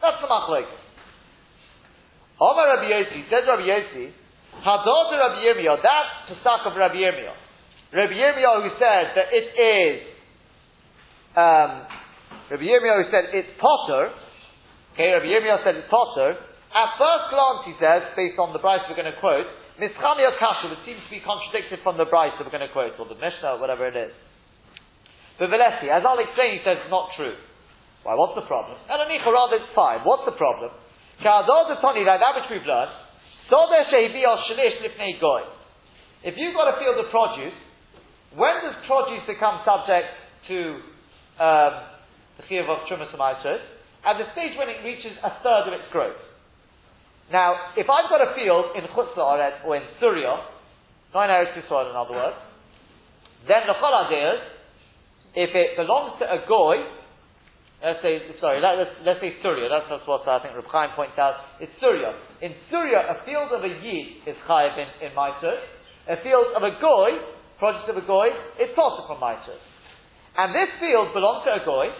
That's 0.00 0.18
the 0.22 0.30
machlokes. 0.30 0.80
Omar 2.40 2.74
Rabbi 2.74 2.88
Yossi, 2.88 3.28
says 3.30 3.44
Rabbi 3.46 3.68
Yossi, 3.68 4.10
Hadol 4.64 5.10
to 5.10 5.16
Rabbi 5.20 5.40
Yirmiyah, 5.44 5.82
that 5.82 6.06
Pesach 6.26 6.62
of 6.66 6.74
Rabbi 6.74 6.96
Yirmiyah. 6.96 7.36
Rabbi 7.92 8.14
Yirmiyah 8.14 8.62
who 8.62 8.70
says 8.80 9.06
that 9.14 9.28
it 9.30 9.46
is, 9.54 9.94
um, 11.36 11.86
Rabbi 12.50 12.64
Yirmiyah 12.64 13.10
said 13.10 13.24
it's 13.32 13.52
potter, 13.58 14.12
okay, 14.94 15.12
Rabbi 15.16 15.28
Yirmiyah 15.28 15.64
said 15.64 15.76
it's 15.76 15.90
potter, 15.90 16.36
at 16.72 16.88
first 16.96 17.24
glance 17.28 17.68
he 17.68 17.74
says, 17.76 18.12
based 18.16 18.40
on 18.40 18.52
the 18.56 18.60
price 18.60 18.80
we're 18.88 18.96
going 18.96 19.12
to 19.12 19.20
quote, 19.20 19.44
Mischamia 19.80 20.36
Kasha 20.36 20.68
would 20.68 20.84
seem 20.84 21.00
to 21.00 21.10
be 21.10 21.20
contradicted 21.24 21.80
from 21.80 21.96
the 21.96 22.04
Bryce 22.04 22.32
that 22.36 22.44
we're 22.44 22.52
going 22.54 22.64
to 22.64 22.72
quote, 22.72 22.92
or 23.00 23.08
the 23.08 23.16
Mishnah, 23.16 23.56
whatever 23.56 23.88
it 23.88 23.96
is. 23.96 24.12
But 25.40 25.48
Velesi, 25.48 25.88
as 25.88 26.04
I'll 26.04 26.20
explain, 26.20 26.60
he 26.60 26.64
says 26.64 26.84
it's 26.84 26.92
not 26.92 27.10
true. 27.16 27.34
Why, 28.04 28.14
what's 28.14 28.36
the 28.36 28.44
problem? 28.44 28.76
And 28.88 29.00
Anicha, 29.00 29.32
rather, 29.32 29.56
it's 29.58 29.72
fine. 29.74 30.04
What's 30.04 30.28
the 30.28 30.36
problem? 30.36 30.70
Tony, 31.22 32.04
like 32.04 32.20
that 32.20 32.34
which 32.36 32.50
we've 32.50 32.66
learned, 32.66 32.90
if 36.22 36.34
you've 36.36 36.54
got 36.54 36.68
a 36.72 36.78
field 36.78 36.98
of 36.98 37.10
produce, 37.10 37.58
when 38.34 38.54
does 38.64 38.74
produce 38.86 39.26
become 39.26 39.60
subject 39.64 40.08
to 40.48 40.80
um, 41.42 41.72
the 42.48 42.58
of 42.58 42.86
Trumas 42.88 43.12
At 44.04 44.18
the 44.18 44.26
stage 44.32 44.58
when 44.58 44.68
it 44.68 44.82
reaches 44.84 45.16
a 45.22 45.30
third 45.42 45.70
of 45.70 45.74
its 45.74 45.88
growth. 45.92 46.18
Now, 47.30 47.72
if 47.76 47.88
I've 47.88 48.10
got 48.10 48.20
a 48.20 48.34
field 48.34 48.76
in 48.76 48.84
Chutz 48.92 49.16
or 49.16 49.76
in 49.76 49.82
Syria, 50.00 50.42
not 51.14 51.24
in 51.24 51.30
Eretz 51.30 51.56
Yisrael 51.56 51.90
in 51.90 51.96
other 51.96 52.12
words, 52.12 52.36
then 53.48 53.66
the 53.66 53.74
chol 53.74 53.94
is, 54.12 54.40
if 55.34 55.50
it 55.54 55.76
belongs 55.76 56.20
to 56.20 56.24
a 56.28 56.44
goy, 56.46 56.76
let's 57.82 57.98
say, 58.02 58.22
sorry, 58.38 58.60
let, 58.60 58.78
us 58.78 58.92
let's 59.04 59.20
say 59.20 59.34
Syria, 59.42 59.66
that's, 59.66 59.88
that's 59.90 60.06
what 60.06 60.22
I 60.28 60.38
think 60.44 60.54
Reb 60.54 60.70
Chaim 60.70 60.94
points 60.94 61.18
out, 61.18 61.58
it's 61.58 61.72
Syria. 61.80 62.14
In 62.40 62.54
Syria, 62.70 63.02
a 63.02 63.24
field 63.26 63.50
of 63.50 63.64
a 63.64 63.72
yid 63.72 64.28
is 64.28 64.36
chayiv 64.46 64.78
in, 64.78 65.08
in 65.08 65.10
Maitur, 65.16 65.56
a 66.06 66.16
field 66.22 66.54
of 66.54 66.62
a 66.62 66.78
goy, 66.78 67.18
produce 67.58 67.88
of 67.90 67.96
a 67.96 68.06
goy, 68.06 68.28
is 68.60 68.70
possible 68.76 69.10
from 69.10 69.18
Maitur. 69.18 69.58
And 70.38 70.54
this 70.54 70.70
field 70.78 71.12
belongs 71.12 71.44
to 71.44 71.58
a 71.58 71.62
goy, 71.64 71.90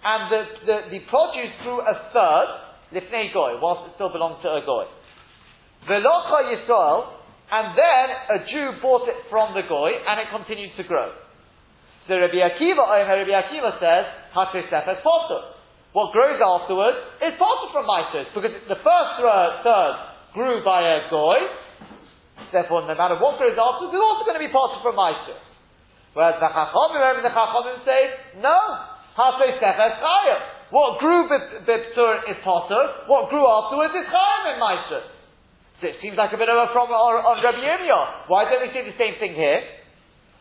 and 0.00 0.32
the, 0.32 0.42
the, 0.64 0.76
the 0.96 1.00
produce 1.12 1.54
grew 1.62 1.80
a 1.80 1.94
third, 2.12 2.48
lifnei 2.96 3.32
goy, 3.32 3.60
whilst 3.60 3.90
it 3.90 3.92
still 3.94 4.12
belonged 4.12 4.40
to 4.42 4.48
a 4.48 4.62
goy. 4.64 4.88
Velocha 5.88 6.38
Yisrael, 6.48 7.20
and 7.52 7.76
then 7.76 8.06
a 8.36 8.38
Jew 8.46 8.80
bought 8.80 9.08
it 9.08 9.28
from 9.28 9.54
the 9.54 9.62
goy, 9.68 9.92
and 9.92 10.20
it 10.20 10.28
continued 10.32 10.72
to 10.76 10.84
grow. 10.84 11.12
So 12.08 12.16
Rabbi 12.16 12.40
Akiva, 12.40 12.80
Rabbi 12.80 13.34
Akiva 13.34 13.76
says, 13.78 14.04
Hakrisefes 14.34 15.02
potter. 15.02 15.60
What 15.92 16.12
grows 16.12 16.38
afterwards 16.38 16.96
is 17.20 17.34
potter 17.36 17.68
from 17.74 17.84
Mises, 17.84 18.30
because 18.34 18.54
the 18.70 18.78
first 18.80 19.12
third 19.20 19.94
grew 20.32 20.64
by 20.64 20.80
a 20.80 21.10
goy, 21.10 21.38
therefore 22.52 22.86
no 22.86 22.94
matter 22.94 23.18
what 23.18 23.36
grows 23.38 23.58
afterwards, 23.58 23.92
it's 23.92 24.00
also 24.00 24.24
going 24.24 24.38
to 24.38 24.44
be 24.46 24.52
potter 24.52 24.78
from 24.82 24.96
Mises. 24.96 25.49
Whereas 26.12 26.42
the 26.42 26.50
Chachamim, 26.50 27.22
the 27.22 27.30
Chachamim 27.30 27.84
say, 27.86 28.00
no, 28.42 28.58
Hakrisefes 29.16 29.94
Chayim. 30.00 30.40
What 30.70 30.98
grew 31.02 31.26
b'ptur 31.26 32.30
is 32.30 32.38
potter. 32.44 32.82
What 33.10 33.28
grew 33.28 33.42
afterwards 33.42 33.94
is 33.94 34.06
chayim 34.06 34.54
in 34.54 34.56
meiser. 34.62 35.02
So 35.82 35.90
it 35.90 35.98
seems 35.98 36.14
like 36.14 36.30
a 36.30 36.38
bit 36.38 36.46
of 36.46 36.54
a 36.54 36.70
problem 36.70 36.94
on, 36.94 37.18
on 37.26 37.42
Rabbi 37.42 37.58
Yirmiyah. 37.58 38.30
Why 38.30 38.46
don't 38.46 38.62
we 38.62 38.70
say 38.70 38.86
the 38.86 38.94
same 38.94 39.18
thing 39.18 39.34
here? 39.34 39.66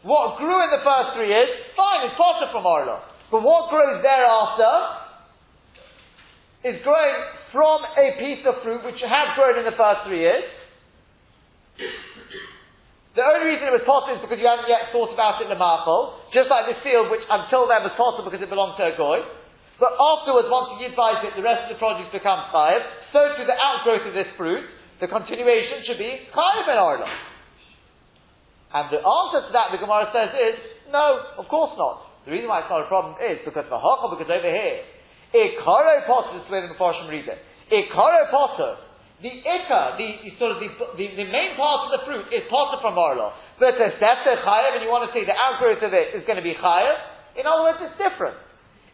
What 0.05 0.38
grew 0.38 0.53
in 0.63 0.69
the 0.69 0.86
first 0.86 1.17
three 1.17 1.34
years, 1.34 1.49
fine, 1.75 2.05
it's 2.08 2.15
potter 2.15 2.47
from 2.53 2.65
Orla. 2.65 3.01
But 3.32 3.41
what 3.41 3.69
grows 3.73 4.05
thereafter 4.05 4.73
is 6.69 6.77
growing 6.86 7.19
from 7.51 7.82
a 7.97 8.08
piece 8.21 8.45
of 8.45 8.62
fruit 8.62 8.86
which 8.86 9.01
had 9.01 9.34
grown 9.34 9.58
in 9.60 9.65
the 9.65 9.75
first 9.75 10.05
three 10.05 10.21
years. 10.21 10.45
The 13.17 13.26
only 13.26 13.50
reason 13.50 13.65
it 13.65 13.74
was 13.74 13.86
potter 13.89 14.13
is 14.13 14.22
because 14.22 14.38
you 14.38 14.45
hadn't 14.45 14.69
yet 14.69 14.93
thought 14.93 15.10
about 15.10 15.41
it 15.41 15.50
in 15.50 15.52
the 15.52 15.58
marble, 15.58 16.22
just 16.30 16.45
like 16.45 16.69
this 16.69 16.78
field 16.86 17.10
which 17.10 17.26
until 17.26 17.65
then 17.65 17.82
was 17.82 17.93
potter 17.98 18.22
because 18.22 18.38
it 18.38 18.50
belonged 18.54 18.78
to 18.78 18.86
a 18.86 18.93
goy. 18.93 19.26
But 19.82 19.95
afterwards, 19.95 20.52
once 20.52 20.78
you 20.78 20.91
buys 20.93 21.24
it, 21.26 21.34
the 21.34 21.41
rest 21.41 21.72
of 21.72 21.74
the 21.74 21.80
produce 21.80 22.12
becomes 22.12 22.52
chayiv. 22.54 22.84
So 23.15 23.34
to 23.34 23.43
the 23.48 23.56
outgrowth 23.56 24.06
of 24.06 24.13
this 24.13 24.30
fruit, 24.36 24.67
the 25.02 25.08
continuation 25.08 25.88
should 25.88 25.98
be 25.98 26.30
chayiv 26.30 26.65
in 26.67 26.78
order. 26.78 27.08
And 28.69 28.93
the 28.93 29.02
answer 29.02 29.39
to 29.48 29.52
that, 29.58 29.74
the 29.74 29.82
Gemara 29.82 30.13
says, 30.13 30.30
is 30.36 30.58
no, 30.93 31.41
of 31.41 31.50
course 31.50 31.74
not. 31.80 32.06
The 32.28 32.36
reason 32.36 32.45
why 32.45 32.62
it's 32.62 32.69
not 32.69 32.86
a 32.86 32.91
problem 32.91 33.17
is 33.17 33.41
because 33.41 33.65
the 33.72 33.80
hochel, 33.80 34.13
because 34.13 34.30
over 34.30 34.52
here, 34.52 34.86
ikaro 35.34 36.06
potter 36.06 36.38
is 36.38 36.45
way 36.52 36.62
the 36.62 36.69
Mepharshim 36.76 37.10
read 37.10 37.26
it. 37.26 37.39
Ikaro 37.74 38.30
potter, 38.30 38.78
the 39.19 39.32
ikar, 39.43 39.99
the, 39.99 40.32
sort 40.39 40.55
of 40.55 40.63
the, 40.63 40.71
the, 40.95 41.05
the, 41.19 41.27
main 41.27 41.60
part 41.60 41.91
of 41.91 41.99
the 41.99 42.01
fruit 42.08 42.32
is 42.32 42.47
potter 42.47 42.79
from 42.79 42.95
Orla. 42.95 43.36
But 43.60 43.75
if 43.75 43.99
that's 43.99 44.23
a 44.23 44.39
chayav, 44.39 44.79
and 44.79 44.82
you 44.84 44.88
want 44.88 45.08
to 45.08 45.12
say 45.12 45.27
the 45.27 45.36
outgrowth 45.36 45.84
of 45.84 45.91
it 45.91 46.15
is 46.15 46.23
going 46.23 46.39
to 46.39 46.45
be 46.45 46.55
chayav, 46.55 46.95
in 47.36 47.43
other 47.43 47.67
words, 47.67 47.84
it's 47.84 47.99
different. 47.99 48.39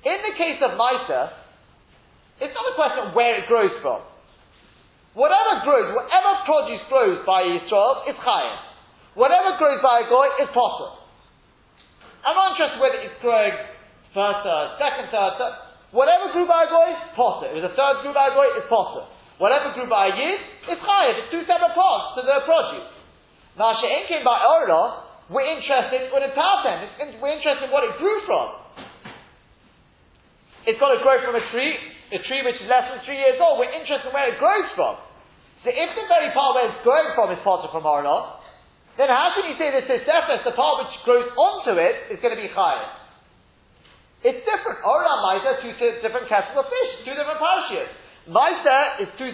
In 0.01 0.17
the 0.25 0.33
case 0.33 0.57
of 0.65 0.73
Maisa, 0.73 1.29
it's 2.41 2.53
not 2.57 2.65
a 2.65 2.73
question 2.73 3.01
of 3.05 3.09
where 3.13 3.38
it 3.38 3.45
grows 3.45 3.73
from. 3.85 4.01
Whatever 5.13 5.61
grows, 5.61 5.93
whatever 5.93 6.31
produce 6.43 6.83
grows 6.89 7.21
by 7.21 7.45
Yisrael 7.45 8.09
is 8.09 8.17
chayav. 8.17 8.59
Whatever 9.13 9.61
grows 9.61 9.79
by 9.85 10.03
a 10.03 10.05
goy 10.09 10.27
is 10.41 10.49
potter. 10.57 10.89
I'm 12.25 12.33
not 12.33 12.57
interested 12.57 12.81
whether 12.81 12.99
it's 12.99 13.21
growing 13.21 13.53
first 14.11 14.41
third, 14.41 14.67
second 14.81 15.13
third, 15.13 15.38
third. 15.38 15.55
Whatever 15.93 16.33
grew 16.33 16.49
by 16.49 16.65
a 16.65 16.69
goy, 16.73 16.89
potter. 17.13 17.53
It 17.53 17.61
was 17.61 17.69
a 17.69 17.75
third 17.77 18.01
grew 18.01 18.11
by 18.11 18.27
a 18.27 18.33
goy, 18.33 18.49
it's 18.57 18.67
potter. 18.67 19.05
Whatever 19.38 19.76
grew 19.76 19.89
by 19.91 20.10
a 20.10 20.13
year, 20.15 20.36
it's 20.71 20.80
chayiv. 20.80 21.13
It's 21.19 21.32
two 21.32 21.43
separate 21.43 21.76
parts 21.76 22.15
to 22.15 22.21
the 22.24 22.39
produce. 22.48 22.88
Now, 23.60 23.76
she'en 23.80 24.08
came 24.08 24.24
by 24.24 24.39
orla, 24.39 25.06
we're 25.26 25.48
interested 25.58 26.06
in 26.06 26.32
tartan. 26.38 27.17
We're 27.17 27.34
interested 27.34 27.65
in 27.65 27.71
what 27.74 27.82
it 27.82 27.98
grew 27.98 28.21
from. 28.30 28.62
It's 30.69 30.78
got 30.78 30.93
to 30.93 31.02
grow 31.02 31.17
from 31.26 31.34
a 31.34 31.45
tree, 31.50 31.74
a 32.13 32.19
tree 32.30 32.41
which 32.45 32.62
is 32.62 32.69
less 32.69 32.86
than 32.93 33.02
three 33.10 33.17
years 33.17 33.41
old. 33.41 33.58
We're 33.58 33.74
interested 33.74 34.06
in 34.10 34.13
where 34.13 34.30
it 34.30 34.38
grows 34.38 34.69
from. 34.78 35.02
So 35.65 35.74
if 35.74 35.89
the 35.98 36.06
very 36.06 36.30
part 36.30 36.54
where 36.54 36.69
it's 36.69 36.82
growing 36.86 37.10
from 37.17 37.34
is 37.34 37.41
potter 37.41 37.74
from 37.74 37.89
orla, 37.89 38.38
then 39.02 39.10
how 39.10 39.34
can 39.34 39.50
you 39.50 39.58
say 39.58 39.74
that 39.74 39.89
Sesefes, 39.89 40.45
the 40.45 40.54
part 40.54 40.86
which 40.86 40.93
grows 41.02 41.26
onto 41.34 41.74
it, 41.74 42.13
is 42.13 42.21
going 42.21 42.38
to 42.38 42.41
be 42.41 42.50
chayiv? 42.54 42.89
It's 44.30 44.45
different. 44.45 44.86
Oram 44.86 45.21
Maisa, 45.26 45.58
two 45.62 45.74
different 46.06 46.30
castle 46.30 46.62
of 46.62 46.69
fish, 46.69 46.91
two 47.02 47.17
different 47.17 47.41
parashias. 47.41 47.89
Maisa 48.25 49.05
is 49.05 49.09
two, 49.17 49.31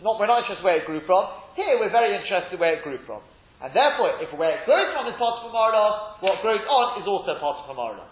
not, 0.00 0.16
we're 0.16 0.30
not 0.30 0.44
interested 0.44 0.64
where 0.64 0.80
it 0.80 0.86
grew 0.88 1.04
from. 1.04 1.28
Here 1.56 1.76
we're 1.76 1.92
very 1.92 2.16
interested 2.16 2.56
where 2.56 2.80
it 2.80 2.82
grew 2.84 2.98
from. 3.04 3.20
And 3.60 3.68
therefore, 3.76 4.16
if 4.24 4.32
where 4.32 4.56
it 4.56 4.64
grows 4.64 4.88
from 4.96 5.04
is 5.12 5.16
part 5.20 5.44
of 5.44 5.52
Marla, 5.52 6.16
what 6.24 6.40
grows 6.40 6.64
on 6.64 7.04
is 7.04 7.06
also 7.06 7.36
part 7.36 7.60
of 7.60 7.76
Marla. 7.76 8.08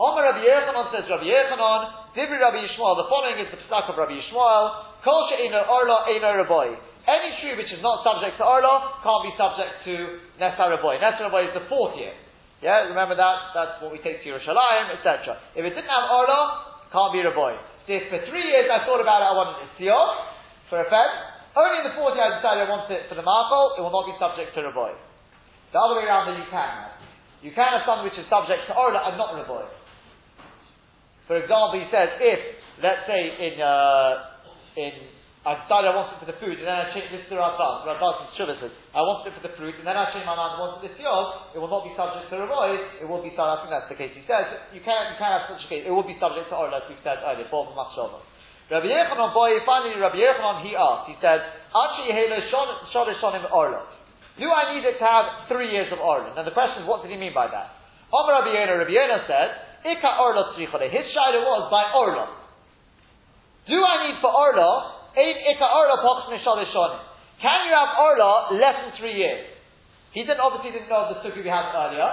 Omer 0.00 0.24
Rabbi 0.24 0.40
Yechanan 0.40 0.88
says 0.88 1.04
Rabbi 1.04 1.28
Yechanan, 1.28 2.16
Dibri 2.16 2.40
Rabbi 2.40 2.64
Yishmael, 2.64 2.96
the 2.96 3.08
following 3.12 3.36
is 3.44 3.52
the 3.52 3.60
psak 3.68 3.92
of 3.92 4.00
Rabbi 4.00 4.16
Yishmael, 4.16 4.92
Kol 5.04 5.28
she'eno 5.28 5.66
orla 5.66 6.06
eno 6.08 6.30
raboy. 6.46 6.78
Any 7.02 7.34
tree 7.42 7.58
which 7.58 7.74
is 7.74 7.82
not 7.82 8.06
subject 8.06 8.38
to 8.38 8.46
Orla 8.46 9.02
can't 9.02 9.26
be 9.26 9.34
subject 9.34 9.82
to 9.82 9.94
Nesar 10.38 10.70
Raboy. 10.70 11.02
Nesar 11.02 11.26
Raboy 11.26 11.50
is 11.50 11.54
the 11.58 11.66
fourth 11.66 11.98
year. 11.98 12.14
Yeah, 12.62 12.86
remember 12.86 13.18
that? 13.18 13.50
That's 13.50 13.82
what 13.82 13.90
we 13.90 13.98
take 13.98 14.22
to 14.22 14.30
Yerushalayim, 14.30 14.94
etc. 14.94 15.34
If 15.58 15.66
it 15.66 15.74
didn't 15.74 15.90
have 15.90 16.06
Orla, 16.06 16.86
can't 16.94 17.10
be 17.10 17.26
Raboy. 17.26 17.58
If 17.90 18.10
for 18.10 18.20
three 18.30 18.46
years 18.46 18.70
I 18.70 18.86
thought 18.86 19.02
about 19.02 19.26
it, 19.26 19.28
I 19.30 19.34
wanted 19.34 19.66
it 19.66 19.70
Siyot, 19.74 20.10
for 20.70 20.78
a 20.78 20.86
fed, 20.86 21.10
only 21.58 21.82
in 21.82 21.84
the 21.90 21.94
fourth 21.98 22.14
year 22.14 22.24
I 22.24 22.38
decided 22.38 22.64
I 22.64 22.70
wanted 22.70 22.94
it 22.94 23.04
for 23.10 23.16
the 23.18 23.26
Markle, 23.26 23.76
it 23.76 23.82
will 23.82 23.92
not 23.92 24.06
be 24.06 24.14
subject 24.16 24.54
to 24.56 24.64
Raboy. 24.64 24.94
The 25.74 25.78
other 25.80 26.00
way 26.00 26.06
around 26.06 26.30
that 26.30 26.38
you 26.38 26.48
can 26.48 26.62
have. 26.62 26.96
You 27.42 27.50
can 27.50 27.66
have 27.66 27.82
something 27.84 28.06
which 28.06 28.16
is 28.16 28.28
subject 28.30 28.70
to 28.70 28.72
Orla 28.72 29.10
and 29.10 29.18
not 29.18 29.34
Raboy. 29.34 29.66
For 31.26 31.36
example, 31.36 31.80
he 31.80 31.86
says, 31.90 32.16
if, 32.22 32.40
let's 32.82 33.02
say 33.10 33.20
in, 33.20 33.54
uh, 33.58 34.12
in 34.78 34.92
I 35.42 35.58
decided 35.58 35.90
I 35.90 35.94
wanted 35.98 36.14
it 36.14 36.20
for 36.22 36.30
the 36.30 36.38
food, 36.38 36.54
and 36.62 36.70
then 36.70 36.78
I 36.78 36.94
changed 36.94 37.10
this 37.10 37.26
to 37.26 37.34
Rabbas. 37.34 37.82
Rabbas 37.82 38.14
and 38.22 38.30
Shuvah 38.38 38.62
says, 38.62 38.70
I 38.94 39.02
wanted 39.02 39.34
it 39.34 39.34
for 39.34 39.42
the 39.42 39.50
fruit, 39.58 39.74
and 39.74 39.82
then 39.82 39.98
I 39.98 40.06
changed 40.14 40.22
my 40.22 40.38
mind 40.38 40.54
and 40.54 40.62
wanted 40.62 40.86
this 40.86 40.94
yod, 41.02 41.50
it 41.50 41.58
will 41.58 41.66
not 41.66 41.82
be 41.82 41.90
subject 41.98 42.30
to 42.30 42.46
Ravoy, 42.46 43.02
it 43.02 43.06
will 43.10 43.26
be 43.26 43.34
subject, 43.34 43.50
I 43.50 43.56
think 43.66 43.72
that's 43.74 43.90
the 43.90 43.98
case 43.98 44.14
he 44.14 44.22
says, 44.22 44.46
you 44.70 44.86
can't, 44.86 45.10
you 45.10 45.18
can't 45.18 45.42
have 45.42 45.50
such 45.50 45.66
a 45.66 45.68
case, 45.68 45.82
it 45.82 45.90
will 45.90 46.06
be 46.06 46.14
subject 46.22 46.46
to 46.46 46.54
Orla, 46.54 46.78
as 46.78 46.86
we've 46.86 47.02
said 47.02 47.18
earlier, 47.26 47.50
Bob 47.50 47.74
Machshava. 47.74 48.22
Rabbi 48.70 48.86
Yechanan 48.86 49.34
boy, 49.34 49.58
finally 49.66 49.98
Rabbi 49.98 50.22
Yechanan, 50.22 50.62
he 50.62 50.78
asked, 50.78 51.10
he 51.10 51.18
said, 51.18 51.42
Achi 51.74 52.02
Yehelo 52.06 52.38
Shodesh 52.94 53.18
Shonim 53.18 53.50
Orla. 53.50 53.82
Do 54.38 54.46
I 54.46 54.78
need 54.78 54.86
it 54.86 55.02
to 55.02 55.04
have 55.04 55.50
three 55.50 55.74
years 55.74 55.90
of 55.90 55.98
Orla? 55.98 56.38
Now 56.38 56.46
the 56.46 56.54
question 56.54 56.80
is, 56.80 56.88
what 56.88 57.02
did 57.02 57.10
he 57.10 57.18
mean 57.18 57.34
by 57.34 57.50
that? 57.50 57.82
Omer 58.14 58.30
Rabbi 58.30 58.54
Yonah, 58.54 58.78
Rabbi 58.78 58.94
Yonah 58.94 59.26
said, 59.26 59.48
Ika 59.90 60.10
Orla 60.22 60.54
Tzrichole. 60.54 60.86
His 60.86 61.04
shadow 61.10 61.42
was 61.42 61.66
by 61.66 61.90
Orla. 61.90 62.30
Do 63.66 63.76
I 63.76 64.06
need 64.06 64.22
for 64.22 64.30
Orla 64.30 65.01
can 67.42 67.58
you 67.66 67.74
have 67.74 67.98
orla 67.98 68.54
less 68.54 68.76
than 68.86 68.94
three 69.02 69.18
years? 69.18 69.50
He 70.14 70.22
didn't 70.22 70.38
obviously 70.38 70.70
didn't 70.76 70.92
know 70.92 71.08
of 71.08 71.16
the 71.16 71.24
sukkah 71.24 71.42
we 71.42 71.48
had 71.48 71.72
earlier, 71.72 72.06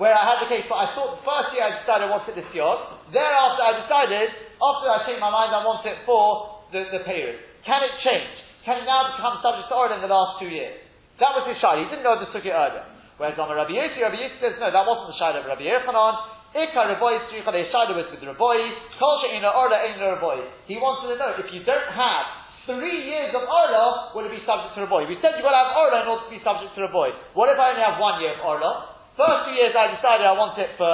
where 0.00 0.10
I 0.10 0.24
had 0.24 0.42
the 0.42 0.48
case, 0.48 0.64
but 0.66 0.80
I 0.80 0.90
thought 0.96 1.20
the 1.20 1.24
first 1.24 1.52
year 1.54 1.68
I 1.68 1.78
decided 1.78 2.08
I 2.08 2.10
wanted 2.10 2.34
this 2.34 2.48
yod. 2.56 3.12
Thereafter 3.12 3.62
I 3.62 3.72
decided, 3.84 4.28
after 4.56 4.86
I 4.88 5.04
changed 5.06 5.20
my 5.20 5.30
mind, 5.30 5.54
I 5.54 5.60
want 5.62 5.84
it 5.84 6.00
for 6.08 6.64
the, 6.72 6.88
the 6.90 7.04
period. 7.04 7.38
Can 7.62 7.84
it 7.84 7.94
change? 8.02 8.32
Can 8.64 8.82
it 8.82 8.86
now 8.88 9.14
become 9.14 9.38
subject 9.44 9.68
to 9.68 9.76
order 9.76 10.00
in 10.00 10.02
the 10.02 10.10
last 10.10 10.40
two 10.40 10.48
years? 10.48 10.80
That 11.20 11.36
was 11.36 11.46
his 11.46 11.60
shayla. 11.60 11.84
He 11.84 11.92
didn't 11.92 12.02
know 12.02 12.18
the 12.18 12.32
sukkah 12.34 12.50
earlier. 12.50 12.84
Whereas 13.20 13.36
on 13.38 13.52
the 13.52 13.54
Rabbi 13.54 13.76
Yossi, 13.76 14.00
Rabbi 14.00 14.18
Yossi 14.18 14.40
says, 14.40 14.56
no, 14.58 14.72
that 14.72 14.82
wasn't 14.82 15.12
the 15.12 15.18
shayla 15.20 15.44
of 15.44 15.46
Rabbi 15.46 15.68
Yechanan. 15.68 16.14
Ikar 16.56 16.88
Rabbi 16.98 17.12
Tzricha, 17.30 17.52
they 17.54 17.70
shayla 17.70 17.94
was 17.94 18.10
with 18.10 18.24
Rabbi. 18.24 18.58
Kol 18.98 19.14
she'ina 19.22 19.52
orla 19.52 19.76
eina 19.76 20.18
Rabbi. 20.18 20.42
He 20.66 20.80
wanted 20.80 21.14
to 21.14 21.16
know, 21.20 21.36
if 21.38 21.52
you 21.54 21.62
don't 21.62 21.92
have 21.94 22.41
three 22.66 23.10
years 23.10 23.34
of 23.34 23.42
Orla, 23.42 24.14
will 24.14 24.26
it 24.26 24.34
be 24.34 24.42
subject 24.46 24.78
to 24.78 24.86
a 24.86 24.90
boy? 24.90 25.06
We 25.10 25.18
said 25.18 25.34
you've 25.34 25.46
got 25.46 25.54
to 25.54 25.62
have 25.66 25.74
Orla 25.74 25.96
in 26.02 26.06
order 26.06 26.24
to 26.26 26.32
be 26.32 26.42
subject 26.42 26.74
to 26.78 26.86
a 26.86 26.92
boy. 26.92 27.10
What 27.34 27.50
if 27.50 27.58
I 27.58 27.74
only 27.74 27.82
have 27.82 27.98
one 27.98 28.22
year 28.22 28.38
of 28.38 28.42
Orla? 28.42 29.02
First 29.18 29.50
two 29.50 29.54
years 29.58 29.74
I 29.74 29.92
decided 29.98 30.24
I 30.24 30.36
want 30.38 30.54
it 30.56 30.72
for 30.78 30.92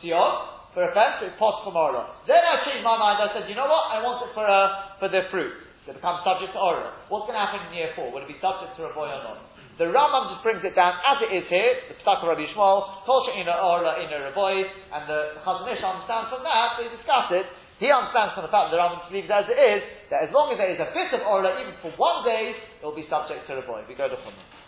Sion, 0.00 0.30
for 0.72 0.86
a 0.86 0.90
fence, 0.94 1.26
it's 1.26 1.34
possible 1.36 1.74
from 1.74 1.76
Orla. 1.76 2.22
Then 2.30 2.38
I 2.38 2.62
changed 2.62 2.86
my 2.86 2.94
mind, 2.94 3.18
I 3.18 3.34
said, 3.34 3.50
you 3.50 3.58
know 3.58 3.66
what, 3.66 3.90
I 3.90 3.98
want 3.98 4.22
it 4.22 4.30
for, 4.30 4.46
uh, 4.46 4.98
for 5.02 5.10
the 5.10 5.26
fruit. 5.34 5.66
It 5.88 5.96
becomes 5.96 6.20
subject 6.20 6.52
to 6.52 6.60
Orla. 6.60 7.08
What's 7.08 7.24
going 7.24 7.34
to 7.34 7.42
happen 7.42 7.64
in 7.66 7.72
year 7.72 7.96
four? 7.96 8.12
Will 8.12 8.22
it 8.22 8.28
be 8.28 8.36
subject 8.38 8.76
to 8.76 8.86
a 8.86 8.92
boy 8.92 9.08
or 9.08 9.22
not? 9.24 9.40
The 9.80 9.86
Rambam 9.88 10.34
just 10.34 10.42
brings 10.42 10.60
it 10.66 10.74
down 10.74 10.98
as 11.06 11.22
it 11.22 11.30
is 11.30 11.46
here, 11.46 11.86
the 11.86 11.96
Psak 12.02 12.20
of 12.20 12.28
Rabbi 12.28 12.50
Shmuel, 12.50 13.06
Kol 13.06 13.30
She'ina 13.30 13.62
Orla 13.62 14.02
Ina 14.02 14.26
Raboy, 14.26 14.66
and 14.66 15.02
the 15.06 15.38
Chazon 15.46 15.70
Ish 15.70 15.78
understands 15.80 16.34
from 16.34 16.42
that, 16.42 16.82
they 16.82 16.90
discuss 16.90 17.30
it, 17.30 17.46
he 17.78 17.86
understands 17.90 18.34
from 18.34 18.42
the 18.42 18.50
fact 18.50 18.70
that 18.70 18.74
the 18.74 18.82
Rambam 18.82 19.06
believes 19.06 19.30
as 19.30 19.46
it 19.46 19.58
is, 19.58 19.80
that 20.10 20.26
as 20.26 20.30
long 20.34 20.50
as 20.50 20.58
there 20.58 20.70
is 20.70 20.82
a 20.82 20.90
bit 20.90 21.14
of 21.14 21.22
orla, 21.22 21.54
even 21.62 21.74
for 21.78 21.94
one 21.94 22.26
day, 22.26 22.54
it 22.54 22.82
will 22.82 22.94
be 22.94 23.06
subject 23.06 23.46
to 23.46 23.58
a 23.58 23.62
boy. 23.62 23.86
We 23.86 23.94
go 23.94 24.10
to 24.10 24.18
Chumrah. 24.18 24.58